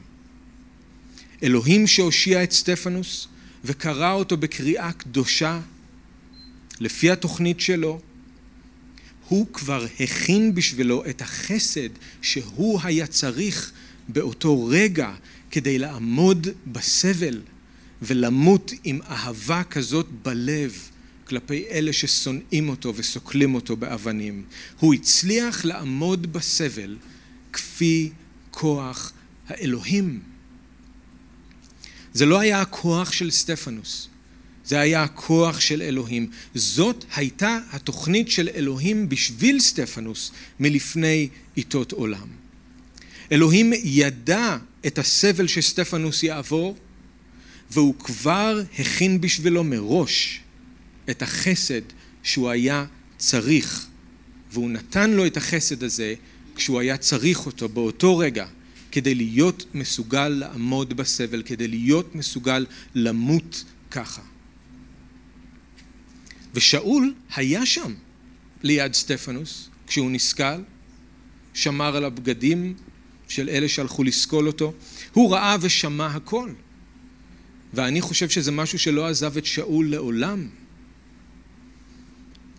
אלוהים 1.44 1.88
שהושיע 1.88 2.44
את 2.44 2.52
סטפנוס 2.52 3.28
וקרא 3.64 4.12
אותו 4.12 4.38
בקריאה 4.38 4.92
קדושה 4.92 5.60
לפי 6.80 7.12
התוכנית 7.12 7.60
שלו, 7.60 8.02
הוא 9.28 9.48
כבר 9.54 9.86
הכין 10.00 10.56
בשבילו 10.56 11.06
את 11.10 11.22
החסד 11.22 11.90
שהוא 12.22 12.80
היה 12.84 13.08
צריך 13.08 13.72
באותו 14.08 14.66
רגע 14.66 15.14
כדי 15.52 15.80
לעמוד 15.80 16.48
בסבל 16.68 17.42
ולמות 18.02 18.72
עם 18.84 19.00
אהבה 19.10 19.64
כזאת 19.64 20.08
בלב 20.24 20.90
כלפי 21.28 21.66
אלה 21.72 21.94
ששונאים 21.94 22.70
אותו 22.70 22.94
וסוקלים 22.96 23.56
אותו 23.56 23.76
באבנים. 23.76 24.44
הוא 24.80 24.94
הצליח 24.94 25.66
לעמוד 25.66 26.34
בסבל 26.34 26.98
כפי 27.54 28.10
כוח 28.52 29.12
האלוהים. 29.48 30.20
זה 32.14 32.26
לא 32.26 32.40
היה 32.40 32.62
הכוח 32.62 33.12
של 33.12 33.32
סטפנוס, 33.32 34.08
זה 34.66 34.80
היה 34.80 35.04
הכוח 35.04 35.60
של 35.60 35.82
אלוהים. 35.82 36.30
זאת 36.56 37.06
הייתה 37.16 37.60
התוכנית 37.72 38.32
של 38.32 38.50
אלוהים 38.56 39.10
בשביל 39.10 39.60
סטפנוס 39.60 40.32
מלפני 40.60 41.30
עיתות 41.56 41.92
עולם. 41.92 42.28
אלוהים 43.32 43.74
ידע 43.84 44.58
את 44.88 44.98
הסבל 44.98 45.48
שסטפנוס 45.48 46.24
יעבור, 46.24 46.78
והוא 47.72 47.96
כבר 48.00 48.62
הכין 48.80 49.22
בשבילו 49.22 49.64
מראש 49.64 50.42
את 51.10 51.22
החסד 51.22 51.82
שהוא 52.24 52.50
היה 52.50 52.86
צריך, 53.18 53.88
והוא 54.52 54.70
נתן 54.70 55.12
לו 55.12 55.26
את 55.26 55.38
החסד 55.38 55.84
הזה 55.84 56.14
כשהוא 56.56 56.80
היה 56.80 56.98
צריך 56.98 57.46
אותו 57.46 57.70
באותו 57.70 58.18
רגע 58.18 58.46
כדי 58.92 59.16
להיות 59.16 59.66
מסוגל 59.74 60.30
לעמוד 60.30 60.94
בסבל, 60.94 61.44
כדי 61.46 61.68
להיות 61.68 62.16
מסוגל 62.16 62.66
למות 62.96 63.64
ככה. 63.92 64.22
ושאול 66.54 67.14
היה 67.36 67.66
שם 67.66 67.94
ליד 68.64 68.94
סטפנוס 68.94 69.70
כשהוא 69.88 70.12
נסכל, 70.12 70.62
שמר 71.54 71.96
על 71.96 72.06
הבגדים 72.06 72.74
של 73.28 73.50
אלה 73.50 73.70
שהלכו 73.70 74.04
לסקול 74.04 74.48
אותו, 74.48 74.74
הוא 75.14 75.34
ראה 75.34 75.56
ושמע 75.62 76.08
הכל. 76.08 76.52
ואני 77.74 78.02
חושב 78.02 78.30
שזה 78.30 78.52
משהו 78.52 78.80
שלא 78.80 79.08
עזב 79.08 79.38
את 79.38 79.46
שאול 79.46 79.90
לעולם. 79.90 80.48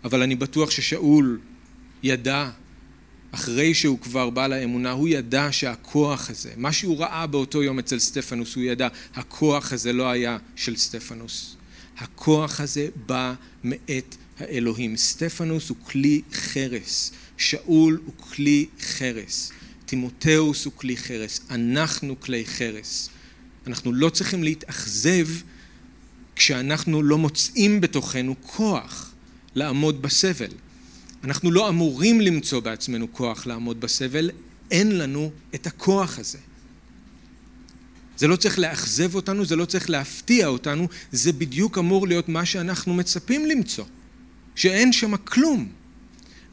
אבל 0.03 0.21
אני 0.21 0.35
בטוח 0.35 0.71
ששאול 0.71 1.39
ידע 2.03 2.49
אחרי 3.31 3.73
שהוא 3.73 3.99
כבר 3.99 4.29
בא 4.29 4.47
לאמונה, 4.47 4.91
הוא 4.91 5.07
ידע 5.07 5.47
שהכוח 5.51 6.29
הזה, 6.29 6.51
מה 6.57 6.73
שהוא 6.73 6.97
ראה 6.97 7.27
באותו 7.27 7.63
יום 7.63 7.79
אצל 7.79 7.99
סטפנוס, 7.99 8.55
הוא 8.55 8.63
ידע, 8.63 8.87
הכוח 9.15 9.73
הזה 9.73 9.93
לא 9.93 10.09
היה 10.09 10.37
של 10.55 10.75
סטפנוס. 10.75 11.55
הכוח 11.97 12.59
הזה 12.59 12.87
בא 13.05 13.33
מאת 13.63 14.15
האלוהים. 14.39 14.97
סטפנוס 14.97 15.69
הוא 15.69 15.77
כלי 15.83 16.21
חרס, 16.33 17.11
שאול 17.37 18.01
הוא 18.05 18.13
כלי 18.17 18.65
חרס, 18.81 19.51
תימותאוס 19.85 20.65
הוא 20.65 20.73
כלי 20.75 20.97
חרס, 20.97 21.41
אנחנו 21.49 22.19
כלי 22.19 22.45
חרס. 22.45 23.09
אנחנו 23.67 23.93
לא 23.93 24.09
צריכים 24.09 24.43
להתאכזב 24.43 25.27
כשאנחנו 26.35 27.03
לא 27.03 27.17
מוצאים 27.17 27.81
בתוכנו 27.81 28.35
כוח 28.41 29.11
לעמוד 29.55 30.01
בסבל. 30.01 30.51
אנחנו 31.23 31.51
לא 31.51 31.69
אמורים 31.69 32.21
למצוא 32.21 32.59
בעצמנו 32.59 33.13
כוח 33.13 33.47
לעמוד 33.47 33.81
בסבל, 33.81 34.31
אין 34.71 34.97
לנו 34.97 35.31
את 35.55 35.67
הכוח 35.67 36.19
הזה. 36.19 36.37
זה 38.17 38.27
לא 38.27 38.35
צריך 38.35 38.59
לאכזב 38.59 39.15
אותנו, 39.15 39.45
זה 39.45 39.55
לא 39.55 39.65
צריך 39.65 39.89
להפתיע 39.89 40.47
אותנו, 40.47 40.87
זה 41.11 41.31
בדיוק 41.31 41.77
אמור 41.77 42.07
להיות 42.07 42.29
מה 42.29 42.45
שאנחנו 42.45 42.93
מצפים 42.93 43.45
למצוא, 43.45 43.85
שאין 44.55 44.93
שם 44.93 45.17
כלום. 45.17 45.69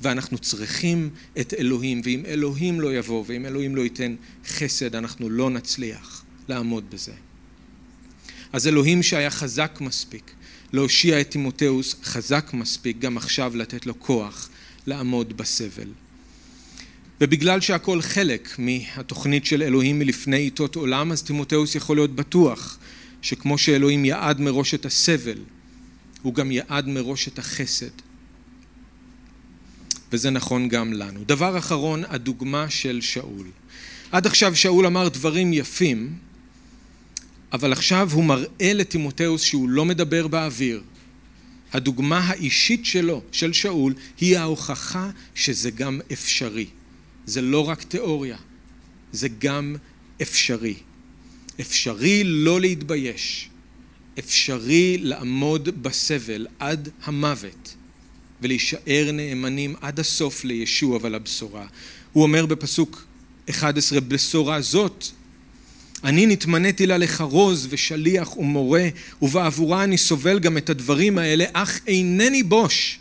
ואנחנו 0.01 0.39
צריכים 0.39 1.11
את 1.41 1.55
אלוהים, 1.59 2.01
ואם 2.05 2.23
אלוהים 2.27 2.81
לא 2.81 2.95
יבוא, 2.95 3.25
ואם 3.27 3.47
אלוהים 3.47 3.77
לא 3.77 3.81
ייתן 3.81 4.15
חסד, 4.47 4.97
אנחנו 4.97 5.31
לא 5.31 5.51
נצליח 5.51 6.26
לעמוד 6.49 6.91
בזה. 6.91 7.13
אז 8.53 8.67
אלוהים 8.67 9.03
שהיה 9.03 9.31
חזק 9.31 9.79
מספיק 9.81 10.33
להושיע 10.73 11.21
את 11.21 11.31
תימותאוס, 11.31 11.97
חזק 12.03 12.51
מספיק 12.55 12.99
גם 12.99 13.17
עכשיו 13.17 13.57
לתת 13.57 13.87
לו 13.87 14.01
כוח 14.01 14.49
לעמוד 14.87 15.37
בסבל. 15.37 15.89
ובגלל 17.21 17.61
שהכל 17.61 18.03
חלק 18.03 18.57
מהתוכנית 18.59 19.47
של 19.47 19.63
אלוהים 19.63 19.99
מלפני 19.99 20.37
עיתות 20.37 20.77
עולם, 20.77 21.13
אז 21.13 21.23
תימותאוס 21.23 21.75
יכול 21.75 21.97
להיות 21.97 22.15
בטוח 22.15 22.79
שכמו 23.23 23.59
שאלוהים 23.59 24.05
יעד 24.05 24.41
מראש 24.41 24.75
את 24.75 24.87
הסבל, 24.87 25.39
הוא 26.23 26.35
גם 26.35 26.53
יעד 26.53 26.89
מראש 26.89 27.29
את 27.29 27.39
החסד. 27.39 27.91
וזה 30.13 30.31
נכון 30.31 30.69
גם 30.69 30.93
לנו. 30.93 31.25
דבר 31.27 31.59
אחרון, 31.59 32.05
הדוגמה 32.09 32.71
של 32.71 33.01
שאול. 33.01 33.47
עד 34.13 34.27
עכשיו 34.27 34.57
שאול 34.57 34.87
אמר 34.87 35.09
דברים 35.09 35.53
יפים, 35.53 36.15
אבל 37.57 37.73
עכשיו 37.73 38.11
הוא 38.13 38.25
מראה 38.25 38.73
לתימותאוס 38.73 39.43
שהוא 39.43 39.69
לא 39.69 39.85
מדבר 39.85 40.27
באוויר, 40.27 40.83
הדוגמה 41.73 42.19
האישית 42.19 42.87
שלו, 42.87 43.23
של 43.33 43.53
שאול, 43.53 43.95
היא 44.21 44.39
ההוכחה 44.39 45.11
שזה 45.35 45.71
גם 45.71 46.01
אפשרי. 46.13 46.67
זה 47.27 47.43
לא 47.43 47.69
רק 47.69 47.83
תיאוריה, 47.83 48.37
זה 49.13 49.29
גם 49.39 49.77
אפשרי. 50.23 50.75
אפשרי 51.61 52.25
לא 52.25 52.61
להתבייש, 52.61 53.49
אפשרי 54.19 54.99
לעמוד 54.99 55.83
בסבל 55.83 56.47
עד 56.59 56.89
המוות 57.05 57.75
ולהישאר 58.43 59.11
נאמנים 59.13 59.75
עד 59.81 60.01
הסוף 60.01 60.45
לישוע 60.45 60.99
ולבשורה. 61.03 61.67
הוא 62.13 62.23
אומר 62.23 62.47
בפסוק 62.47 63.05
11, 63.51 64.01
בשורה 64.01 64.61
זאת 64.61 65.05
אני 66.05 66.27
נתמניתי 66.27 66.87
לה 66.87 66.99
לחרוז 66.99 67.67
ושליח 67.71 68.37
ומורה, 68.37 68.89
ובעבורה 69.23 69.85
אני 69.85 69.99
סובל 69.99 70.39
גם 70.39 70.59
את 70.59 70.71
הדברים 70.71 71.19
האלה, 71.19 71.45
אך 71.53 71.81
אינני 71.87 72.43
בוש. 72.43 72.99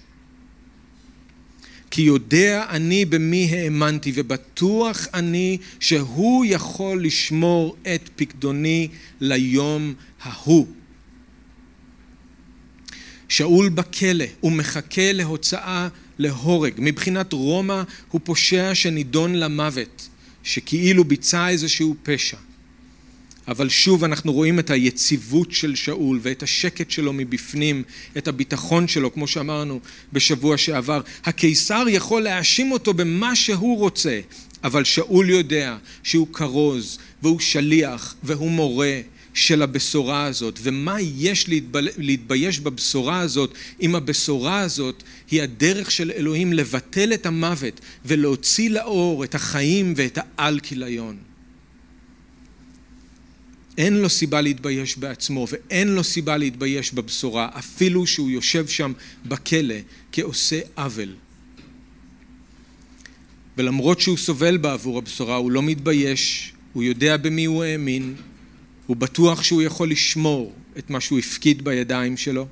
כי 1.91 2.02
יודע 2.02 2.66
אני 2.70 3.06
במי 3.06 3.50
האמנתי, 3.52 4.12
ובטוח 4.16 5.08
אני 5.14 5.58
שהוא 5.80 6.46
יכול 6.46 7.06
לשמור 7.06 7.76
את 7.96 8.10
פקדוני 8.16 8.88
ליום 9.22 9.93
ההוא. 10.22 10.68
שאול 13.30 13.70
בכלא, 13.70 14.26
הוא 14.39 14.52
מחכה 14.52 15.12
להוצאה 15.12 15.88
להורג. 16.20 16.74
מבחינת 16.78 17.34
רומא 17.34 17.84
הוא 18.12 18.22
פושע 18.24 18.76
שנידון 18.76 19.36
למוות, 19.36 20.10
שכאילו 20.43 21.04
ביצע 21.04 21.50
איזשהו 21.50 21.96
פשע. 22.04 22.38
אבל 23.48 23.70
שוב 23.70 24.04
אנחנו 24.04 24.34
רואים 24.34 24.60
את 24.60 24.70
היציבות 24.70 25.52
של 25.52 25.76
שאול 25.76 26.20
ואת 26.22 26.43
השקט 26.43 26.91
שלו 26.91 27.14
מבפנים, 27.14 27.84
את 28.18 28.28
הביטחון 28.28 28.88
שלו, 28.88 29.14
כמו 29.14 29.28
שאמרנו 29.28 29.80
בשבוע 30.14 30.58
שעבר. 30.58 31.02
הקיסר 31.26 31.86
יכול 31.89 32.22
להאשים 32.22 32.72
אותו 32.72 32.93
במה 32.93 33.36
שהוא 33.36 33.78
רוצה, 33.78 34.20
אבל 34.64 34.84
שאול 34.84 35.30
יודע 35.30 35.78
שהוא 36.04 36.28
כרוז 36.34 36.98
והוא 37.22 37.39
שליח 37.39 38.16
והוא 38.24 38.52
מורה 38.52 39.02
של 39.34 39.62
הבשורה 39.62 40.26
הזאת, 40.26 40.60
ומה 40.64 41.02
יש 41.02 41.50
להתבייש 41.98 42.60
בבשורה 42.60 43.20
הזאת, 43.20 43.54
אם 43.82 43.96
הבשורה 43.96 44.60
הזאת 44.60 45.04
היא 45.32 45.41
הדרך 45.41 45.91
של 45.91 46.12
אלוהים 46.12 46.54
לבטל 46.54 47.14
את 47.14 47.26
המוות 47.26 47.80
ולהוציא 48.06 48.70
לאור 48.70 49.24
את 49.24 49.36
החיים 49.36 49.93
ואת 49.98 50.18
העל 50.22 50.60
כליון. 50.60 51.35
אין 53.78 53.94
לו 53.94 54.10
סיבה 54.10 54.42
להתבייש 54.42 54.98
בעצמו 54.98 55.48
ואין 55.50 55.88
לו 55.88 56.04
סיבה 56.04 56.38
להתבייש 56.38 56.94
בבשורה 56.94 57.50
אפילו 57.60 58.08
שהוא 58.08 58.30
יושב 58.30 58.68
שם 58.68 58.94
בכלא 59.26 59.76
כעושה 60.12 60.60
עוול. 60.76 61.16
ולמרות 63.58 64.02
שהוא 64.02 64.18
סובל 64.18 64.58
בעבור 64.58 64.98
הבשורה 64.98 65.36
הוא 65.36 65.52
לא 65.52 65.64
מתבייש, 65.64 66.54
הוא 66.74 66.84
יודע 66.84 67.18
במי 67.18 67.46
הוא 67.46 67.64
האמין, 67.64 68.16
הוא 68.88 68.98
בטוח 68.98 69.44
שהוא 69.44 69.62
יכול 69.62 69.92
לשמור 69.92 70.54
את 70.78 70.90
מה 70.90 71.02
שהוא 71.02 71.20
הפקיד 71.20 71.64
בידיים 71.64 72.18
שלו. 72.18 72.48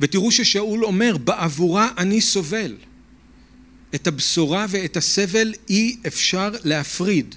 ותראו 0.00 0.32
ששאול 0.32 0.84
אומר 0.84 1.16
בעבורה 1.16 1.90
אני 1.98 2.20
סובל. 2.20 2.74
את 3.94 4.06
הבשורה 4.06 4.66
ואת 4.68 4.96
הסבל 4.96 5.54
אי 5.68 5.96
אפשר 6.06 6.50
להפריד. 6.64 7.34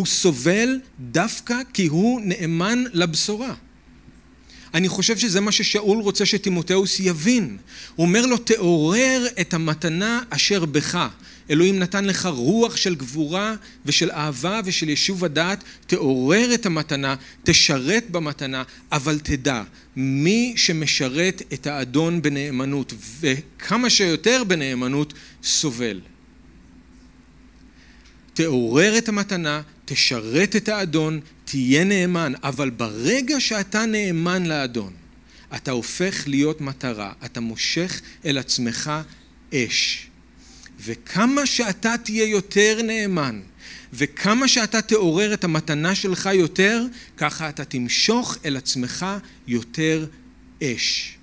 הוא 0.00 0.06
סובל 0.06 0.80
דווקא 1.00 1.56
כי 1.72 1.86
הוא 1.86 2.20
נאמן 2.24 2.84
לבשורה. 2.92 3.54
אני 4.74 4.88
חושב 4.88 5.18
שזה 5.18 5.40
מה 5.40 5.52
ששאול 5.52 5.98
רוצה 5.98 6.26
שטימותאוס 6.26 7.00
יבין. 7.00 7.56
הוא 7.96 8.06
אומר 8.06 8.26
לו, 8.26 8.36
תעורר 8.36 9.26
את 9.40 9.54
המתנה 9.54 10.22
אשר 10.30 10.64
בך. 10.64 11.08
אלוהים 11.50 11.78
נתן 11.78 12.04
לך 12.04 12.26
רוח 12.26 12.76
של 12.76 12.94
גבורה 12.94 13.54
ושל 13.86 14.10
אהבה 14.10 14.60
ושל 14.64 14.88
יישוב 14.88 15.24
הדעת, 15.24 15.64
תעורר 15.86 16.54
את 16.54 16.66
המתנה, 16.66 17.14
תשרת 17.44 18.10
במתנה, 18.10 18.62
אבל 18.92 19.18
תדע, 19.18 19.62
מי 19.96 20.52
שמשרת 20.56 21.42
את 21.52 21.66
האדון 21.66 22.22
בנאמנות, 22.22 22.92
וכמה 23.20 23.90
שיותר 23.90 24.44
בנאמנות, 24.44 25.12
סובל. 25.42 26.00
תעורר 28.34 28.98
את 28.98 29.08
המתנה, 29.08 29.62
תשרת 29.92 30.56
את 30.56 30.68
האדון, 30.68 31.20
תהיה 31.44 31.84
נאמן, 31.84 32.32
אבל 32.42 32.70
ברגע 32.70 33.40
שאתה 33.40 33.86
נאמן 33.86 34.46
לאדון, 34.46 34.92
אתה 35.56 35.70
הופך 35.70 36.24
להיות 36.26 36.60
מטרה, 36.60 37.12
אתה 37.24 37.40
מושך 37.40 38.00
אל 38.24 38.38
עצמך 38.38 38.92
אש. 39.54 40.06
וכמה 40.84 41.46
שאתה 41.46 41.94
תהיה 42.04 42.24
יותר 42.24 42.80
נאמן, 42.84 43.40
וכמה 43.92 44.48
שאתה 44.48 44.82
תעורר 44.82 45.34
את 45.34 45.44
המתנה 45.44 45.94
שלך 45.94 46.28
יותר, 46.34 46.84
ככה 47.16 47.48
אתה 47.48 47.64
תמשוך 47.64 48.38
אל 48.44 48.56
עצמך 48.56 49.06
יותר 49.46 50.06
אש. 50.62 51.16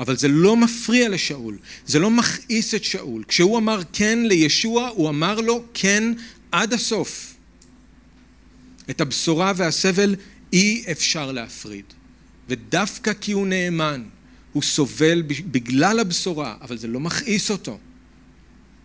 אבל 0.00 0.16
זה 0.16 0.28
לא 0.28 0.56
מפריע 0.56 1.08
לשאול, 1.08 1.58
זה 1.86 1.98
לא 1.98 2.10
מכעיס 2.10 2.74
את 2.74 2.84
שאול. 2.84 3.24
כשהוא 3.28 3.58
אמר 3.58 3.80
כן 3.92 4.18
לישוע, 4.22 4.88
הוא 4.88 5.08
אמר 5.08 5.40
לו 5.40 5.64
כן 5.74 6.12
עד 6.52 6.72
הסוף. 6.72 7.34
את 8.90 9.00
הבשורה 9.00 9.52
והסבל 9.56 10.16
אי 10.52 10.84
אפשר 10.92 11.32
להפריד. 11.32 11.84
ודווקא 12.48 13.12
כי 13.12 13.32
הוא 13.32 13.46
נאמן, 13.46 14.04
הוא 14.52 14.62
סובל 14.62 15.22
בגלל 15.26 15.98
הבשורה, 15.98 16.56
אבל 16.60 16.78
זה 16.78 16.88
לא 16.88 17.00
מכעיס 17.00 17.50
אותו. 17.50 17.78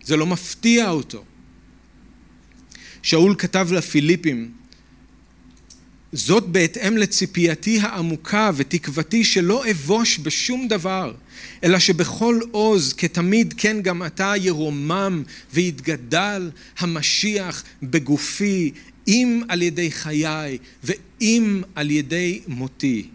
זה 0.04 0.16
לא 0.16 0.26
מפתיע 0.26 0.90
אותו. 0.90 1.24
שאול 3.02 3.34
כתב 3.38 3.68
לפיליפים 3.72 4.52
זאת 6.12 6.46
בהתאם 6.46 6.96
לציפייתי 6.96 7.78
העמוקה 7.80 8.50
ותקוותי 8.56 9.24
שלא 9.24 9.70
אבוש 9.70 10.18
בשום 10.18 10.68
דבר, 10.68 11.14
אלא 11.64 11.78
שבכל 11.78 12.40
עוז, 12.50 12.92
כתמיד 12.92 13.54
כן 13.56 13.82
גם 13.82 14.02
אתה 14.02 14.32
ירומם 14.36 15.22
ויתגדל 15.52 16.50
המשיח 16.78 17.64
בגופי, 17.82 18.72
אם 19.08 19.42
על 19.48 19.62
ידי 19.62 19.90
חיי 19.90 20.58
ואם 20.84 21.62
על 21.74 21.90
ידי 21.90 22.40
מותי. 22.48 23.06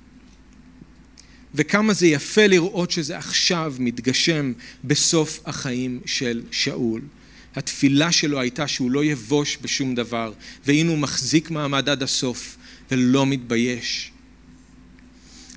וכמה 1.56 1.94
זה 1.94 2.08
יפה 2.08 2.48
לראות 2.48 2.92
שזה 2.92 3.18
עכשיו 3.18 3.74
מתגשם 3.80 4.54
בסוף 4.84 5.40
החיים 5.46 6.00
של 6.06 6.42
שאול. 6.52 7.02
התפילה 7.56 8.12
שלו 8.12 8.40
הייתה 8.40 8.68
שהוא 8.68 8.92
לא 8.92 9.04
יבוש 9.04 9.58
בשום 9.62 9.96
דבר, 9.96 10.34
והנה 10.66 10.90
הוא 10.90 10.98
מחזיק 11.00 11.52
מעמד 11.52 11.90
עד 11.90 12.04
הסוף. 12.04 12.58
ולא 12.92 13.26
מתבייש. 13.26 14.12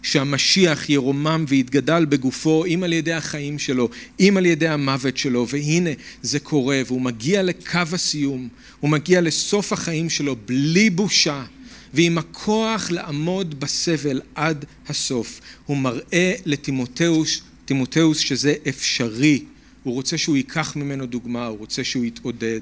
שהמשיח 0.03 0.91
ירומם 0.91 1.45
ויתגדל 1.49 2.05
בגופו, 2.05 2.65
אם 2.65 2.83
על 2.83 2.93
ידי 2.93 3.13
החיים 3.13 3.59
שלו, 3.59 3.89
אם 4.21 4.35
על 4.37 4.47
ידי 4.47 4.69
המוות 4.69 5.17
שלו, 5.17 5.47
והנה 5.49 5.91
זה 6.23 6.41
קורה, 6.41 6.83
והוא 6.87 7.01
מגיע 7.01 7.43
לקו 7.43 7.79
הסיום, 7.93 8.49
הוא 8.81 8.91
מגיע 8.91 9.21
לסוף 9.21 9.73
החיים 9.73 10.11
שלו 10.11 10.37
בלי 10.47 10.91
בושה, 10.91 11.45
ועם 11.95 12.19
הכוח 12.19 12.91
לעמוד 12.91 13.61
בסבל 13.61 14.21
עד 14.35 14.65
הסוף. 14.89 15.41
הוא 15.67 15.77
מראה 15.77 16.35
לטימותאוס, 16.45 17.41
טימותאוס 17.65 18.19
שזה 18.19 18.55
אפשרי, 18.69 19.45
הוא 19.83 19.95
רוצה 19.95 20.19
שהוא 20.19 20.37
ייקח 20.37 20.77
ממנו 20.77 21.07
דוגמה, 21.07 21.47
הוא 21.47 21.59
רוצה 21.59 21.85
שהוא 21.85 22.05
יתעודד. 22.05 22.61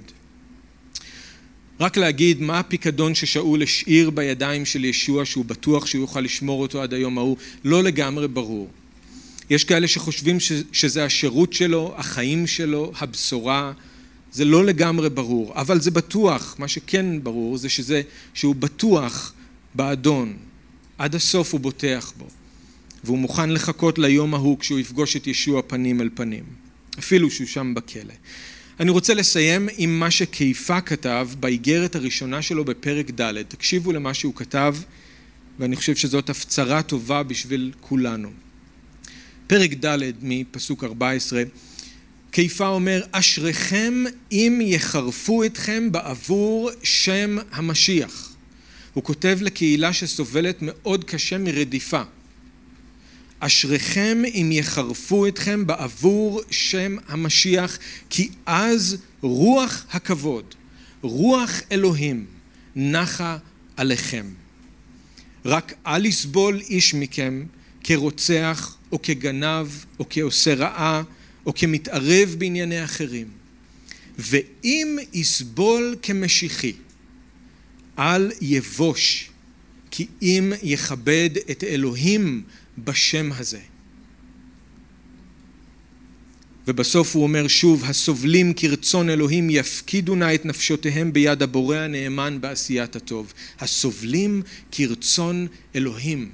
רק 1.81 1.97
להגיד 1.97 2.41
מה 2.41 2.59
הפיקדון 2.59 3.15
ששאול 3.15 3.63
השאיר 3.63 4.11
בידיים 4.11 4.65
של 4.65 4.85
ישוע 4.85 5.25
שהוא 5.25 5.45
בטוח 5.45 5.87
שהוא 5.87 6.01
יוכל 6.01 6.21
לשמור 6.21 6.63
אותו 6.63 6.83
עד 6.83 6.95
היום 6.95 7.19
ההוא, 7.19 7.37
לא 7.65 7.83
לגמרי 7.83 8.29
ברור. 8.29 8.69
יש 9.51 9.65
כאלה 9.65 9.89
שחושבים 9.89 10.37
שזה 10.73 11.05
השירות 11.05 11.53
שלו, 11.53 11.95
החיים 11.97 12.47
שלו, 12.47 12.93
הבשורה, 13.01 13.73
זה 14.33 14.45
לא 14.45 14.65
לגמרי 14.65 15.11
ברור, 15.11 15.53
אבל 15.55 15.81
זה 15.81 15.91
בטוח, 15.91 16.57
מה 16.59 16.69
שכן 16.69 17.23
ברור 17.23 17.57
זה 17.57 17.69
שזה, 17.69 18.03
שהוא 18.35 18.55
בטוח 18.55 19.33
באדון, 19.75 20.37
עד 20.99 21.15
הסוף 21.15 21.53
הוא 21.53 21.61
בוטח 21.61 22.13
בו, 22.19 22.27
והוא 23.05 23.19
מוכן 23.19 23.51
לחכות 23.51 23.99
ליום 23.99 24.35
ההוא 24.35 24.59
כשהוא 24.59 24.79
יפגוש 24.79 25.17
את 25.17 25.27
ישוע 25.27 25.63
פנים 25.67 26.01
אל 26.01 26.09
פנים, 26.15 26.45
אפילו 26.99 27.31
שהוא 27.31 27.47
שם 27.47 27.75
בכלא. 27.75 28.15
אני 28.81 28.91
רוצה 28.91 29.15
לסיים 29.15 29.69
עם 29.77 29.99
מה 29.99 30.11
שכיפה 30.11 30.81
כתב 30.81 31.29
באיגרת 31.41 31.97
הראשונה 31.97 32.43
שלו 32.43 32.65
בפרק 32.65 33.11
ד'. 33.21 33.43
תקשיבו 33.43 33.93
למה 33.93 34.15
שהוא 34.15 34.35
כתב, 34.35 34.77
ואני 35.59 35.77
חושב 35.77 35.97
שזאת 35.97 36.31
הפצרה 36.31 36.83
טובה 36.83 37.23
בשביל 37.23 37.73
כולנו. 37.81 38.31
פרק 39.47 39.71
ד' 39.85 39.99
מפסוק 40.23 40.85
14, 40.85 41.43
כיפה 42.33 42.69
אומר, 42.69 43.03
אשריכם 43.11 44.05
אם 44.33 44.61
יחרפו 44.63 45.45
אתכם 45.45 45.93
בעבור 45.93 46.71
שם 46.83 47.37
המשיח. 47.51 48.33
הוא 48.95 49.05
כותב 49.05 49.39
לקהילה 49.41 49.93
שסובלת 49.93 50.59
מאוד 50.61 51.05
קשה 51.05 51.39
מרדיפה. 51.39 52.03
אשריכם 53.45 54.23
אם 54.35 54.51
יחרפו 54.53 55.27
אתכם 55.27 55.67
בעבור 55.67 56.43
שם 56.51 56.97
המשיח, 57.09 57.79
כי 58.11 58.29
אז 58.47 58.97
רוח 59.21 59.87
הכבוד, 59.91 60.55
רוח 61.01 61.61
אלוהים, 61.73 62.27
נחה 62.77 63.39
עליכם. 63.77 64.27
רק 65.45 65.73
אל 65.87 66.07
יסבול 66.07 66.61
איש 66.61 66.95
מכם 66.95 67.45
כרוצח 67.85 68.77
או 68.93 69.03
כגנב 69.03 69.67
או 69.99 70.05
כעושה 70.11 70.55
רעה 70.55 71.03
או 71.47 71.55
כמתערב 71.55 72.35
בענייני 72.39 72.85
אחרים. 72.85 73.29
ואם 74.19 74.99
יסבול 75.13 75.97
כמשיחי, 76.03 76.73
אל 77.99 78.31
יבוש, 78.41 79.31
כי 79.91 80.07
אם 80.23 80.53
יכבד 80.63 81.31
את 81.51 81.65
אלוהים 81.65 82.43
בשם 82.79 83.33
הזה. 83.33 83.61
ובסוף 86.69 87.17
הוא 87.17 87.23
אומר 87.23 87.49
שוב, 87.49 87.85
הסובלים 87.85 88.53
כרצון 88.57 89.11
אלוהים 89.11 89.51
יפקידו 89.51 90.15
נא 90.15 90.35
את 90.35 90.45
נפשותיהם 90.45 91.13
ביד 91.13 91.43
הבורא 91.43 91.77
הנאמן 91.77 92.41
בעשיית 92.41 92.97
הטוב. 92.97 93.33
הסובלים 93.59 94.43
כרצון 94.73 95.47
אלוהים. 95.75 96.31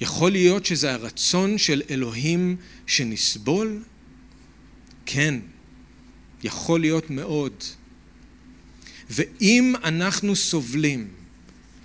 יכול 0.00 0.32
להיות 0.32 0.66
שזה 0.66 0.92
הרצון 0.92 1.58
של 1.58 1.82
אלוהים 1.90 2.56
שנסבול? 2.86 3.82
כן, 5.06 5.34
יכול 6.44 6.80
להיות 6.80 7.10
מאוד. 7.10 7.52
ואם 9.10 9.74
אנחנו 9.84 10.36
סובלים 10.36 11.08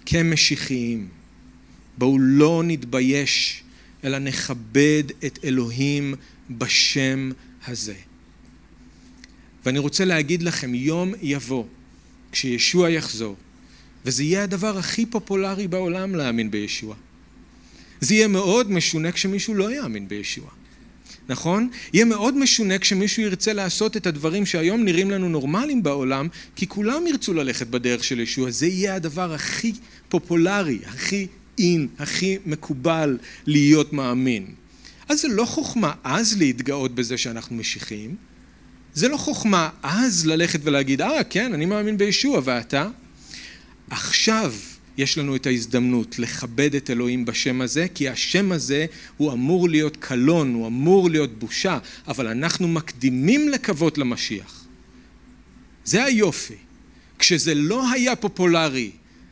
כמשיחיים, 0.06 1.08
בואו 2.02 2.20
לא 2.20 2.62
נתבייש, 2.66 3.64
אלא 4.04 4.20
נכבד 4.20 5.04
את 5.26 5.39
אלוהים 5.43 6.16
בשם 6.49 7.32
הזה. 7.68 7.93
ואני 9.66 9.80
רוצה 9.80 10.06
להגיד 10.06 10.43
לכם, 10.43 10.76
יום 10.76 11.14
יבוא, 11.22 11.66
כשישוע 12.32 12.89
יחזור, 12.89 13.36
וזה 14.06 14.24
יהיה 14.24 14.43
הדבר 14.43 14.78
הכי 14.78 15.06
פופולרי 15.06 15.68
בעולם 15.68 16.16
להאמין 16.16 16.52
בישוע. 16.52 16.95
זה 17.99 18.14
יהיה 18.14 18.28
מאוד 18.28 18.72
משונה 18.72 19.12
כשמישהו 19.12 19.54
לא 19.54 19.72
יאמין 19.76 20.08
בישוע. 20.08 20.49
נכון? 21.30 21.70
יהיה 21.93 22.06
מאוד 22.06 22.38
משונה 22.38 22.78
כשמישהו 22.78 23.24
ירצה 23.24 23.54
לעשות 23.54 23.97
את 23.97 24.08
הדברים 24.08 24.45
שהיום 24.45 24.84
נראים 24.84 25.12
לנו 25.12 25.30
נורמליים 25.30 25.84
בעולם, 25.84 26.28
כי 26.56 26.68
כולם 26.68 27.08
ירצו 27.08 27.34
ללכת 27.34 27.68
בדרך 27.68 28.04
של 28.04 28.20
ישוע. 28.20 28.52
זה 28.52 28.68
יהיה 28.68 28.95
הדבר 28.95 29.34
הכי 29.34 29.74
פופולרי, 30.10 30.80
הכי 30.86 31.28
אין, 31.62 31.88
הכי 31.99 32.38
מקובל 32.45 33.18
להיות 33.45 33.93
מאמין. 33.93 34.45
אז 35.09 35.22
זה 35.22 35.28
לא 35.28 35.45
חוכמה 35.45 35.93
אז 36.03 36.38
להתגאות 36.38 36.95
בזה 36.95 37.18
שאנחנו 37.18 37.55
משיחיים, 37.55 38.16
זה 38.93 39.07
לא 39.07 39.18
חוכמה 39.18 39.70
אז 39.84 40.26
ללכת 40.26 40.59
ולהגיד, 40.64 41.01
אה, 41.01 41.24
כן, 41.24 41.53
אני 41.53 41.66
מאמין 41.66 41.97
בישוע, 41.97 42.41
ואתה? 42.43 42.88
עכשיו 43.89 44.53
יש 44.97 45.18
לנו 45.18 45.36
את 45.36 45.45
ההזדמנות 45.45 46.20
לכבד 46.20 46.76
את 46.76 46.89
אלוהים 46.89 47.26
בשם 47.26 47.62
הזה, 47.62 47.88
כי 47.95 48.09
השם 48.09 48.51
הזה 48.51 48.86
הוא 49.18 49.34
אמור 49.34 49.70
להיות 49.70 49.97
קלון, 49.97 50.53
הוא 50.53 50.68
אמור 50.68 51.09
להיות 51.09 51.39
בושה, 51.39 51.80
אבל 52.07 52.28
אנחנו 52.28 52.68
מקדימים 52.68 53.49
לקוות 53.49 53.97
למשיח. 53.97 54.66
זה 55.86 56.03
היופי. 56.03 56.55
כשזה 57.20 57.53
לא 57.55 57.91
היה 57.91 58.16
פופולרי, 58.16 58.91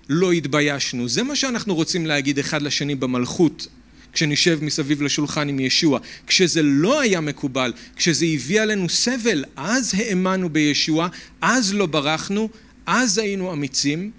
לא 0.10 0.32
התביישנו. 0.32 1.10
זה 1.10 1.24
מה 1.24 1.36
שאנחנו 1.36 1.76
רוצים 1.76 2.06
להגיד 2.06 2.40
אחד 2.40 2.62
לשני 2.62 2.96
במלכות, 2.96 3.68
כשנשב 4.14 4.60
מסביב 4.62 5.02
לשולחן 5.02 5.50
עם 5.50 5.60
ישוע. 5.60 6.00
כשזה 6.28 6.62
לא 6.64 7.02
היה 7.02 7.22
מקובל, 7.22 7.74
כשזה 7.96 8.26
הביא 8.26 8.62
עלינו 8.62 8.90
סבל, 8.90 9.44
אז 9.56 9.94
האמנו 9.98 10.50
בישוע, 10.50 11.08
אז 11.42 11.74
לא 11.74 11.86
ברחנו, 11.86 12.50
אז 12.86 13.18
היינו 13.18 13.54
אמיצים. 13.54 14.12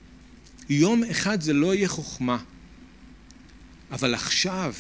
יום 0.68 1.04
אחד 1.10 1.40
זה 1.40 1.52
לא 1.52 1.74
יהיה 1.74 1.88
חוכמה. 1.88 2.38
אבל 3.92 4.14
עכשיו 4.14 4.74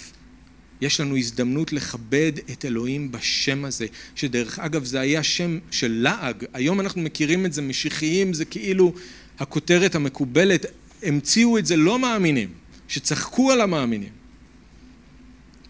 יש 0.80 1.00
לנו 1.00 1.16
הזדמנות 1.16 1.72
לכבד 1.72 2.32
את 2.52 2.64
אלוהים 2.64 3.12
בשם 3.12 3.64
הזה, 3.64 3.86
שדרך 4.14 4.58
אגב 4.58 4.84
זה 4.84 5.00
היה 5.00 5.22
שם 5.22 5.58
של 5.70 5.92
לעג, 5.92 6.44
היום 6.52 6.80
אנחנו 6.80 7.02
מכירים 7.02 7.46
את 7.46 7.52
זה, 7.52 7.62
משיחיים 7.62 8.34
זה 8.34 8.44
כאילו 8.44 8.94
הכותרת 9.38 9.94
המקובלת, 9.94 10.66
המציאו 11.02 11.58
את 11.58 11.66
זה 11.66 11.76
לא 11.76 11.98
מאמינים, 11.98 12.48
שצחקו 12.88 13.52
על 13.52 13.60
המאמינים. 13.60 14.12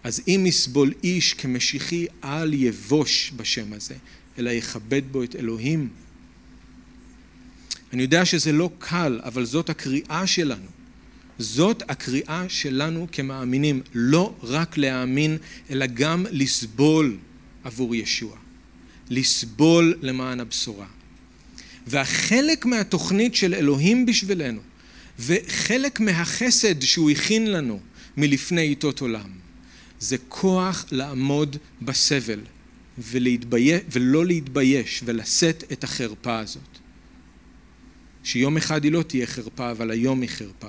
אז 0.03 0.21
אם 0.27 0.43
יסבול 0.47 0.93
איש 1.03 1.33
כמשיחי, 1.33 2.05
אל 2.23 2.53
יבוש 2.53 3.31
בשם 3.35 3.73
הזה, 3.73 3.95
אלא 4.37 4.49
יכבד 4.49 5.01
בו 5.11 5.23
את 5.23 5.35
אלוהים. 5.35 5.89
אני 7.93 8.01
יודע 8.01 8.25
שזה 8.25 8.51
לא 8.51 8.69
קל, 8.79 9.19
אבל 9.23 9.45
זאת 9.45 9.69
הקריאה 9.69 10.27
שלנו. 10.27 10.67
זאת 11.39 11.83
הקריאה 11.89 12.45
שלנו 12.49 13.07
כמאמינים, 13.11 13.81
לא 13.93 14.35
רק 14.43 14.77
להאמין, 14.77 15.37
אלא 15.69 15.85
גם 15.85 16.25
לסבול 16.31 17.17
עבור 17.63 17.95
ישוע. 17.95 18.37
לסבול 19.09 19.97
למען 20.01 20.39
הבשורה. 20.39 20.87
והחלק 21.87 22.65
מהתוכנית 22.65 23.35
של 23.35 23.53
אלוהים 23.53 24.05
בשבילנו, 24.05 24.61
וחלק 25.19 25.99
מהחסד 25.99 26.81
שהוא 26.81 27.09
הכין 27.09 27.51
לנו 27.51 27.79
מלפני 28.17 28.61
עיתות 28.61 29.01
עולם, 29.01 29.29
זה 29.99 30.17
כוח 30.29 30.85
לעמוד 30.91 31.57
בסבל 31.81 32.39
ולהתבייש, 32.97 33.81
ולא 33.91 34.25
להתבייש 34.25 35.01
ולשאת 35.05 35.63
את 35.71 35.83
החרפה 35.83 36.39
הזאת. 36.39 36.77
שיום 38.23 38.57
אחד 38.57 38.83
היא 38.83 38.91
לא 38.91 39.03
תהיה 39.03 39.27
חרפה, 39.27 39.71
אבל 39.71 39.91
היום 39.91 40.21
היא 40.21 40.29
חרפה. 40.29 40.67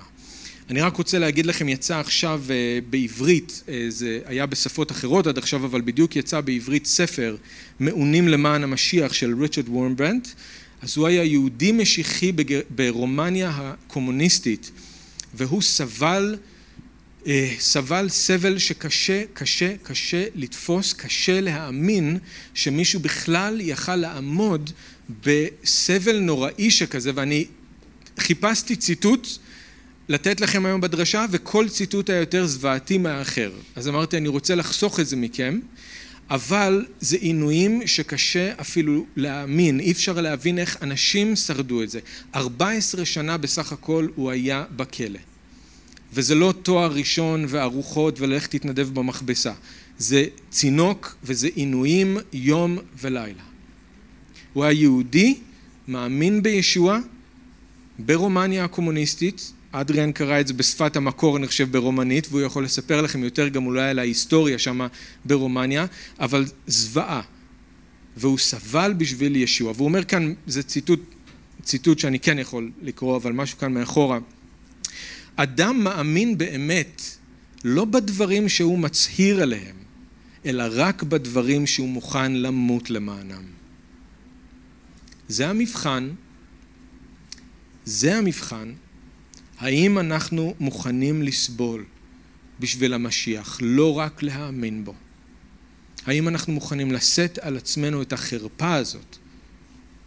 אני 0.71 0.81
רק 0.81 0.97
רוצה 0.97 1.19
להגיד 1.19 1.47
לכם, 1.47 1.69
יצא 1.69 1.99
עכשיו 2.01 2.43
אה, 2.51 2.79
בעברית, 2.91 3.63
אה, 3.69 3.85
זה 3.89 4.21
היה 4.27 4.47
בשפות 4.47 4.91
אחרות 4.91 5.27
עד 5.27 5.39
עכשיו, 5.39 5.65
אבל 5.65 5.81
בדיוק 5.81 6.17
יצא 6.17 6.41
בעברית 6.41 6.87
ספר, 6.87 7.37
מעונים 7.81 8.29
למען 8.29 8.63
המשיח 8.63 9.13
של 9.13 9.41
ריצ'רד 9.41 9.69
וורנברנט. 9.69 10.29
אז 10.83 10.97
הוא 10.97 11.07
היה 11.07 11.25
יהודי 11.25 11.73
משיחי 11.73 12.33
ברומניה 12.71 13.51
הקומוניסטית, 13.55 14.71
והוא 15.35 15.63
סבל, 15.63 16.37
אה, 17.27 17.55
סבל 17.59 18.09
סבל 18.09 18.59
שקשה, 18.59 19.23
קשה, 19.35 19.75
קשה 19.83 20.25
לתפוס, 20.35 20.93
קשה 20.93 21.41
להאמין 21.41 22.19
שמישהו 22.55 23.01
בכלל 23.01 23.61
יכל 23.61 23.97
לעמוד 23.97 24.71
בסבל 25.27 26.19
נוראי 26.19 26.71
שכזה, 26.71 27.11
ואני 27.15 27.47
חיפשתי 28.19 28.77
ציטוט 28.77 29.29
לתת 30.09 30.41
לכם 30.41 30.67
היום 30.67 30.81
בדרשה, 30.81 31.27
וכל 31.31 31.69
ציטוט 31.69 32.11
היה 32.11 32.21
יותר 32.21 32.47
זוועתי 32.47 32.99
מהאחר. 32.99 33.53
אז 33.77 33.89
אמרתי, 33.89 34.17
אני 34.17 34.29
רוצה 34.29 34.55
לחסוך 34.55 35.01
את 35.01 35.07
זה 35.07 35.17
מכם, 35.17 35.61
אבל 36.31 36.87
זה 37.01 37.17
עינויים 37.17 37.87
שקשה 37.87 38.53
אפילו 38.61 39.07
להאמין, 39.17 39.81
אי 39.81 39.93
אפשר 39.93 40.21
להבין 40.21 40.59
איך 40.59 40.77
אנשים 40.83 41.37
שרדו 41.37 41.83
את 41.83 41.91
זה. 41.91 42.01
14 42.35 43.05
שנה 43.05 43.37
בסך 43.37 43.73
הכל 43.73 44.09
הוא 44.15 44.31
היה 44.31 44.65
בכלא. 44.77 45.19
וזה 46.13 46.35
לא 46.35 46.55
תואר 46.63 46.93
ראשון 46.93 47.45
וארוחות 47.49 48.21
וללכת 48.21 48.51
תתנדב 48.51 48.89
במכבסה. 48.95 49.53
זה 49.99 50.25
צינוק 50.51 51.17
וזה 51.25 51.49
עינויים 51.55 52.19
יום 52.33 52.79
ולילה. 53.01 53.43
הוא 54.53 54.65
היה 54.65 54.73
יהודי, 54.73 55.39
מאמין 55.89 56.43
בישוע, 56.43 56.99
ברומניה 57.99 58.65
הקומוניסטית, 58.65 59.53
אדריאן 59.73 60.13
קרא 60.13 60.41
את 60.41 60.47
זה 60.47 60.55
בשפת 60.55 60.97
המקור, 60.97 61.37
אני 61.37 61.47
חושב, 61.47 61.73
ברומנית, 61.73 62.27
והוא 62.31 62.41
יכול 62.41 62.65
לספר 62.65 63.01
לכם 63.01 63.25
יותר 63.25 63.49
גם 63.49 63.67
אולי 63.67 63.91
על 63.91 63.99
ההיסטוריה 63.99 64.59
שם 64.59 64.87
ברומניה, 65.25 65.87
אבל 66.21 66.45
זוועה. 66.67 67.23
והוא 68.17 68.39
סבל 68.39 68.95
בשביל 68.97 69.37
ישוע. 69.37 69.73
והוא 69.77 69.85
אומר 69.85 70.05
כאן, 70.05 70.33
זה 70.47 70.63
ציטוט, 70.63 71.01
ציטוט 71.63 71.99
שאני 71.99 72.21
כן 72.21 72.39
יכול 72.39 72.71
לקרוא, 72.83 73.17
אבל 73.17 73.33
משהו 73.33 73.59
כאן 73.59 73.75
מאחורה. 73.75 74.19
אדם 75.37 75.85
מאמין 75.85 76.39
באמת 76.39 77.03
לא 77.65 77.85
בדברים 77.85 78.49
שהוא 78.49 78.79
מצהיר 78.79 79.43
עליהם, 79.43 79.77
אלא 80.47 80.65
רק 80.71 81.03
בדברים 81.03 81.67
שהוא 81.67 81.89
מוכן 81.89 82.33
למות 82.33 82.91
למענם. 82.91 83.45
זה 85.29 85.49
המבחן, 85.49 86.11
זה 87.85 88.19
המבחן, 88.19 88.73
האם 89.63 89.99
אנחנו 89.99 90.55
מוכנים 90.61 91.23
לסבול 91.23 91.85
בשביל 92.61 92.95
המשיח, 92.95 93.59
לא 93.63 93.99
רק 93.99 94.23
להאמין 94.23 94.85
בו? 94.85 94.95
האם 96.07 96.29
אנחנו 96.29 96.53
מוכנים 96.53 96.93
לשאת 96.93 97.39
על 97.39 97.57
עצמנו 97.57 98.03
את 98.03 98.13
החרפה 98.13 98.75
הזאת 98.75 99.17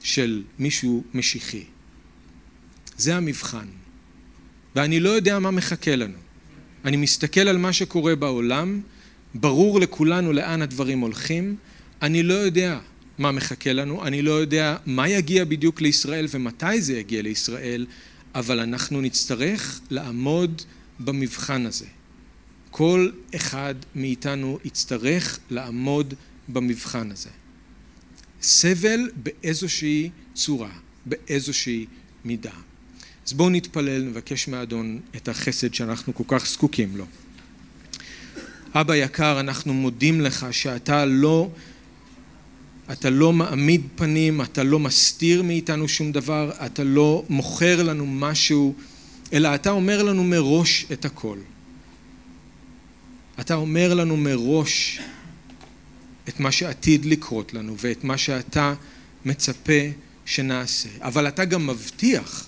של 0.03 0.43
מישהו 0.59 1.03
משיחי? 1.13 1.63
זה 2.97 3.15
המבחן. 3.15 3.67
ואני 4.75 4.99
לא 4.99 5.09
יודע 5.09 5.39
מה 5.39 5.51
מחכה 5.51 5.95
לנו. 5.95 6.17
אני 6.85 6.97
מסתכל 6.97 7.47
על 7.47 7.57
מה 7.57 7.73
שקורה 7.73 8.15
בעולם, 8.15 8.81
ברור 9.35 9.79
לכולנו 9.79 10.33
לאן 10.33 10.61
הדברים 10.61 10.99
הולכים, 10.99 11.55
אני 12.01 12.23
לא 12.23 12.33
יודע 12.33 12.79
מה 13.17 13.31
מחכה 13.31 13.73
לנו, 13.73 14.07
אני 14.07 14.21
לא 14.21 14.31
יודע 14.31 14.75
מה 14.85 15.09
יגיע 15.09 15.45
בדיוק 15.45 15.81
לישראל 15.81 16.25
ומתי 16.29 16.81
זה 16.81 16.97
יגיע 16.97 17.21
לישראל, 17.21 17.85
אבל 18.36 18.59
אנחנו 18.59 19.01
נצטרך 19.01 19.81
לעמוד 19.89 20.61
במבחן 20.99 21.65
הזה. 21.65 21.86
כל 22.71 23.09
אחד 23.36 23.75
מאיתנו 23.95 24.59
יצטרך 24.63 25.39
לעמוד 25.49 26.13
במבחן 26.47 27.11
הזה. 27.11 27.29
סבל 28.41 29.09
באיזושהי 29.15 30.09
צורה, 30.33 30.71
באיזושהי 31.05 31.86
מידה. 32.25 32.51
אז 33.27 33.33
בואו 33.33 33.49
נתפלל, 33.49 34.01
נבקש 34.01 34.47
מהאדון 34.47 34.99
את 35.15 35.27
החסד 35.27 35.73
שאנחנו 35.73 36.15
כל 36.15 36.23
כך 36.27 36.47
זקוקים 36.47 36.97
לו. 36.97 37.05
אבא 38.73 38.95
יקר, 38.95 39.39
אנחנו 39.39 39.73
מודים 39.73 40.21
לך 40.21 40.47
שאתה 40.51 41.05
לא, 41.05 41.49
אתה 42.91 43.09
לא 43.09 43.33
מעמיד 43.33 43.81
פנים, 43.95 44.41
אתה 44.41 44.63
לא 44.63 44.79
מסתיר 44.79 45.43
מאיתנו 45.43 45.88
שום 45.88 46.11
דבר, 46.11 46.51
אתה 46.65 46.83
לא 46.83 47.23
מוכר 47.29 47.83
לנו 47.83 48.05
משהו, 48.05 48.75
אלא 49.33 49.55
אתה 49.55 49.69
אומר 49.69 50.03
לנו 50.03 50.23
מראש 50.23 50.86
את 50.91 51.05
הכל. 51.05 51.38
אתה 53.39 53.55
אומר 53.55 53.93
לנו 53.93 54.17
מראש 54.17 54.99
את 56.29 56.39
מה 56.39 56.51
שעתיד 56.51 57.05
לקרות 57.05 57.53
לנו 57.53 57.75
ואת 57.77 58.03
מה 58.03 58.17
שאתה 58.17 58.73
מצפה 59.25 59.81
שנעשה. 60.25 60.89
אבל 61.01 61.27
אתה 61.27 61.45
גם 61.45 61.67
מבטיח 61.67 62.47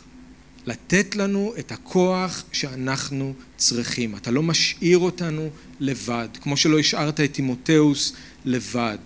לתת 0.65 1.15
לנו 1.15 1.53
את 1.59 1.71
הכוח 1.71 2.43
שאנחנו 2.51 3.33
צריכים. 3.57 4.15
אתה 4.15 4.31
לא 4.31 4.43
משאיר 4.43 4.97
אותנו 4.97 5.49
לבד, 5.79 6.27
כמו 6.41 6.57
שלא 6.57 6.79
השארת 6.79 7.19
את 7.19 7.33
תימותאוס 7.33 8.13
לבד. 8.45 8.97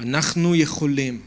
אנחנו 0.00 0.54
יכולים 0.54 1.20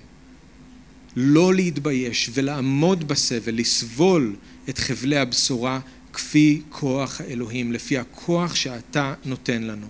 לא 1.16 1.54
להתבייש 1.54 2.30
ולעמוד 2.34 3.08
בסבל, 3.08 3.56
לסבול 3.56 4.36
את 4.70 4.78
חבלי 4.78 5.18
הבשורה 5.18 5.80
כפי 6.14 6.62
כוח 6.70 7.22
האלוהים, 7.22 7.72
לפי 7.72 7.98
הכוח 7.98 8.56
שאתה 8.56 9.14
נותן 9.26 9.64
לנו. 9.64 9.88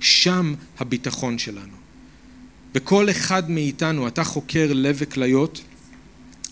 שם 0.00 0.54
הביטחון 0.78 1.38
שלנו. 1.38 1.76
בכל 2.74 3.10
אחד 3.10 3.50
מאיתנו, 3.50 4.08
אתה 4.08 4.24
חוקר 4.24 4.72
לב 4.72 4.96
וכליות, 4.98 5.62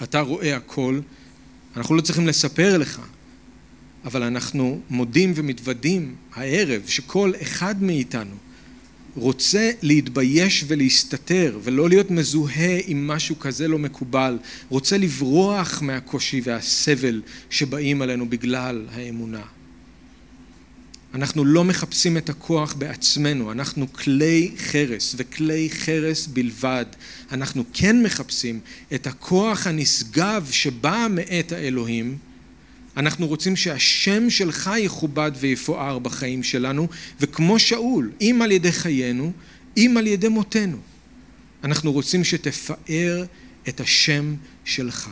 אתה 0.02 0.20
רואה 0.20 0.56
הכל, 0.56 1.00
אנחנו 1.76 1.94
לא 1.94 2.00
צריכים 2.00 2.26
לספר 2.26 2.78
לך, 2.78 3.00
אבל 4.04 4.22
אנחנו 4.22 4.80
מודים 4.90 5.32
ומתוודים 5.34 6.14
הערב 6.34 6.82
שכל 6.86 7.32
אחד 7.42 7.82
מאיתנו 7.82 8.34
רוצה 9.16 9.70
להתבייש 9.82 10.64
ולהסתתר 10.68 11.58
ולא 11.62 11.88
להיות 11.88 12.10
מזוהה 12.10 12.78
עם 12.86 13.06
משהו 13.06 13.38
כזה 13.38 13.68
לא 13.68 13.78
מקובל, 13.78 14.38
רוצה 14.68 14.98
לברוח 14.98 15.82
מהקושי 15.82 16.40
והסבל 16.44 17.22
שבאים 17.50 18.02
עלינו 18.02 18.28
בגלל 18.28 18.86
האמונה. 18.92 19.42
אנחנו 21.14 21.44
לא 21.44 21.64
מחפשים 21.64 22.16
את 22.16 22.28
הכוח 22.28 22.74
בעצמנו, 22.74 23.52
אנחנו 23.52 23.92
כלי 23.92 24.50
חרס 24.58 25.14
וכלי 25.18 25.68
חרס 25.70 26.26
בלבד. 26.26 26.86
אנחנו 27.32 27.64
כן 27.72 28.02
מחפשים 28.02 28.60
את 28.94 29.06
הכוח 29.06 29.66
הנשגב 29.66 30.48
שבא 30.50 31.06
מאת 31.10 31.52
האלוהים. 31.52 32.29
אנחנו 33.00 33.26
רוצים 33.26 33.56
שהשם 33.56 34.30
שלך 34.30 34.70
יכובד 34.78 35.32
ויפואר 35.40 35.98
בחיים 35.98 36.42
שלנו, 36.42 36.88
וכמו 37.20 37.58
שאול, 37.58 38.10
אם 38.20 38.42
על 38.42 38.52
ידי 38.52 38.72
חיינו, 38.72 39.32
אם 39.76 39.94
על 39.98 40.06
ידי 40.06 40.28
מותנו. 40.28 40.76
אנחנו 41.64 41.92
רוצים 41.92 42.24
שתפאר 42.24 43.24
את 43.68 43.80
השם 43.80 44.34
שלך. 44.64 45.10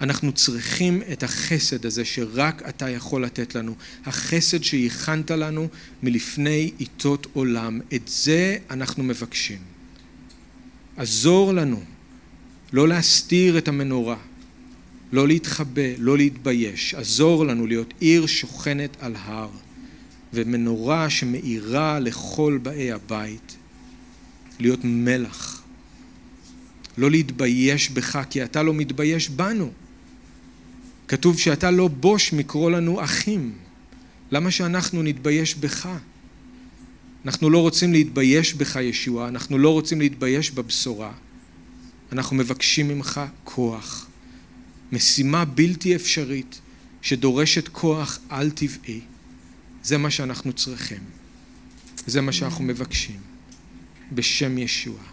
אנחנו 0.00 0.32
צריכים 0.32 1.02
את 1.12 1.22
החסד 1.22 1.86
הזה 1.86 2.04
שרק 2.04 2.62
אתה 2.68 2.90
יכול 2.90 3.24
לתת 3.24 3.54
לנו, 3.54 3.74
החסד 4.04 4.62
שהכנת 4.62 5.30
לנו 5.30 5.68
מלפני 6.02 6.70
עיתות 6.78 7.26
עולם, 7.32 7.80
את 7.94 8.02
זה 8.08 8.56
אנחנו 8.70 9.04
מבקשים. 9.04 9.58
עזור 10.96 11.52
לנו 11.52 11.82
לא 12.72 12.88
להסתיר 12.88 13.58
את 13.58 13.68
המנורה, 13.68 14.16
לא 15.12 15.28
להתחבא, 15.28 15.96
לא 15.98 16.16
להתבייש, 16.16 16.94
עזור 16.94 17.46
לנו 17.46 17.66
להיות 17.66 17.94
עיר 18.00 18.26
שוכנת 18.26 18.96
על 19.00 19.16
הר 19.16 19.50
ומנורה 20.32 21.10
שמאירה 21.10 21.98
לכל 21.98 22.58
באי 22.62 22.92
הבית, 22.92 23.56
להיות 24.60 24.80
מלח, 24.84 25.62
לא 26.98 27.10
להתבייש 27.10 27.90
בך 27.90 28.22
כי 28.30 28.44
אתה 28.44 28.62
לא 28.62 28.74
מתבייש 28.74 29.28
בנו. 29.28 29.70
כתוב 31.08 31.38
שאתה 31.38 31.70
לא 31.70 31.88
בוש 31.88 32.32
מקרוא 32.32 32.70
לנו 32.70 33.04
אחים. 33.04 33.52
למה 34.30 34.50
שאנחנו 34.50 35.02
נתבייש 35.02 35.54
בך? 35.54 35.88
אנחנו 37.24 37.50
לא 37.50 37.58
רוצים 37.58 37.92
להתבייש 37.92 38.54
בך 38.54 38.76
ישוע, 38.76 39.28
אנחנו 39.28 39.58
לא 39.58 39.68
רוצים 39.68 40.00
להתבייש 40.00 40.50
בבשורה. 40.50 41.12
אנחנו 42.12 42.36
מבקשים 42.36 42.88
ממך 42.88 43.20
כוח. 43.44 44.06
משימה 44.92 45.44
בלתי 45.44 45.96
אפשרית 45.96 46.60
שדורשת 47.02 47.68
כוח 47.68 48.18
על 48.28 48.50
טבעי. 48.50 49.00
זה 49.82 49.98
מה 49.98 50.10
שאנחנו 50.10 50.52
צריכים. 50.52 51.00
זה 52.06 52.20
מה 52.20 52.32
שאנחנו 52.32 52.64
מבקשים. 52.64 53.20
בשם 54.12 54.58
ישוע. 54.58 54.94
אמן. 54.94 55.11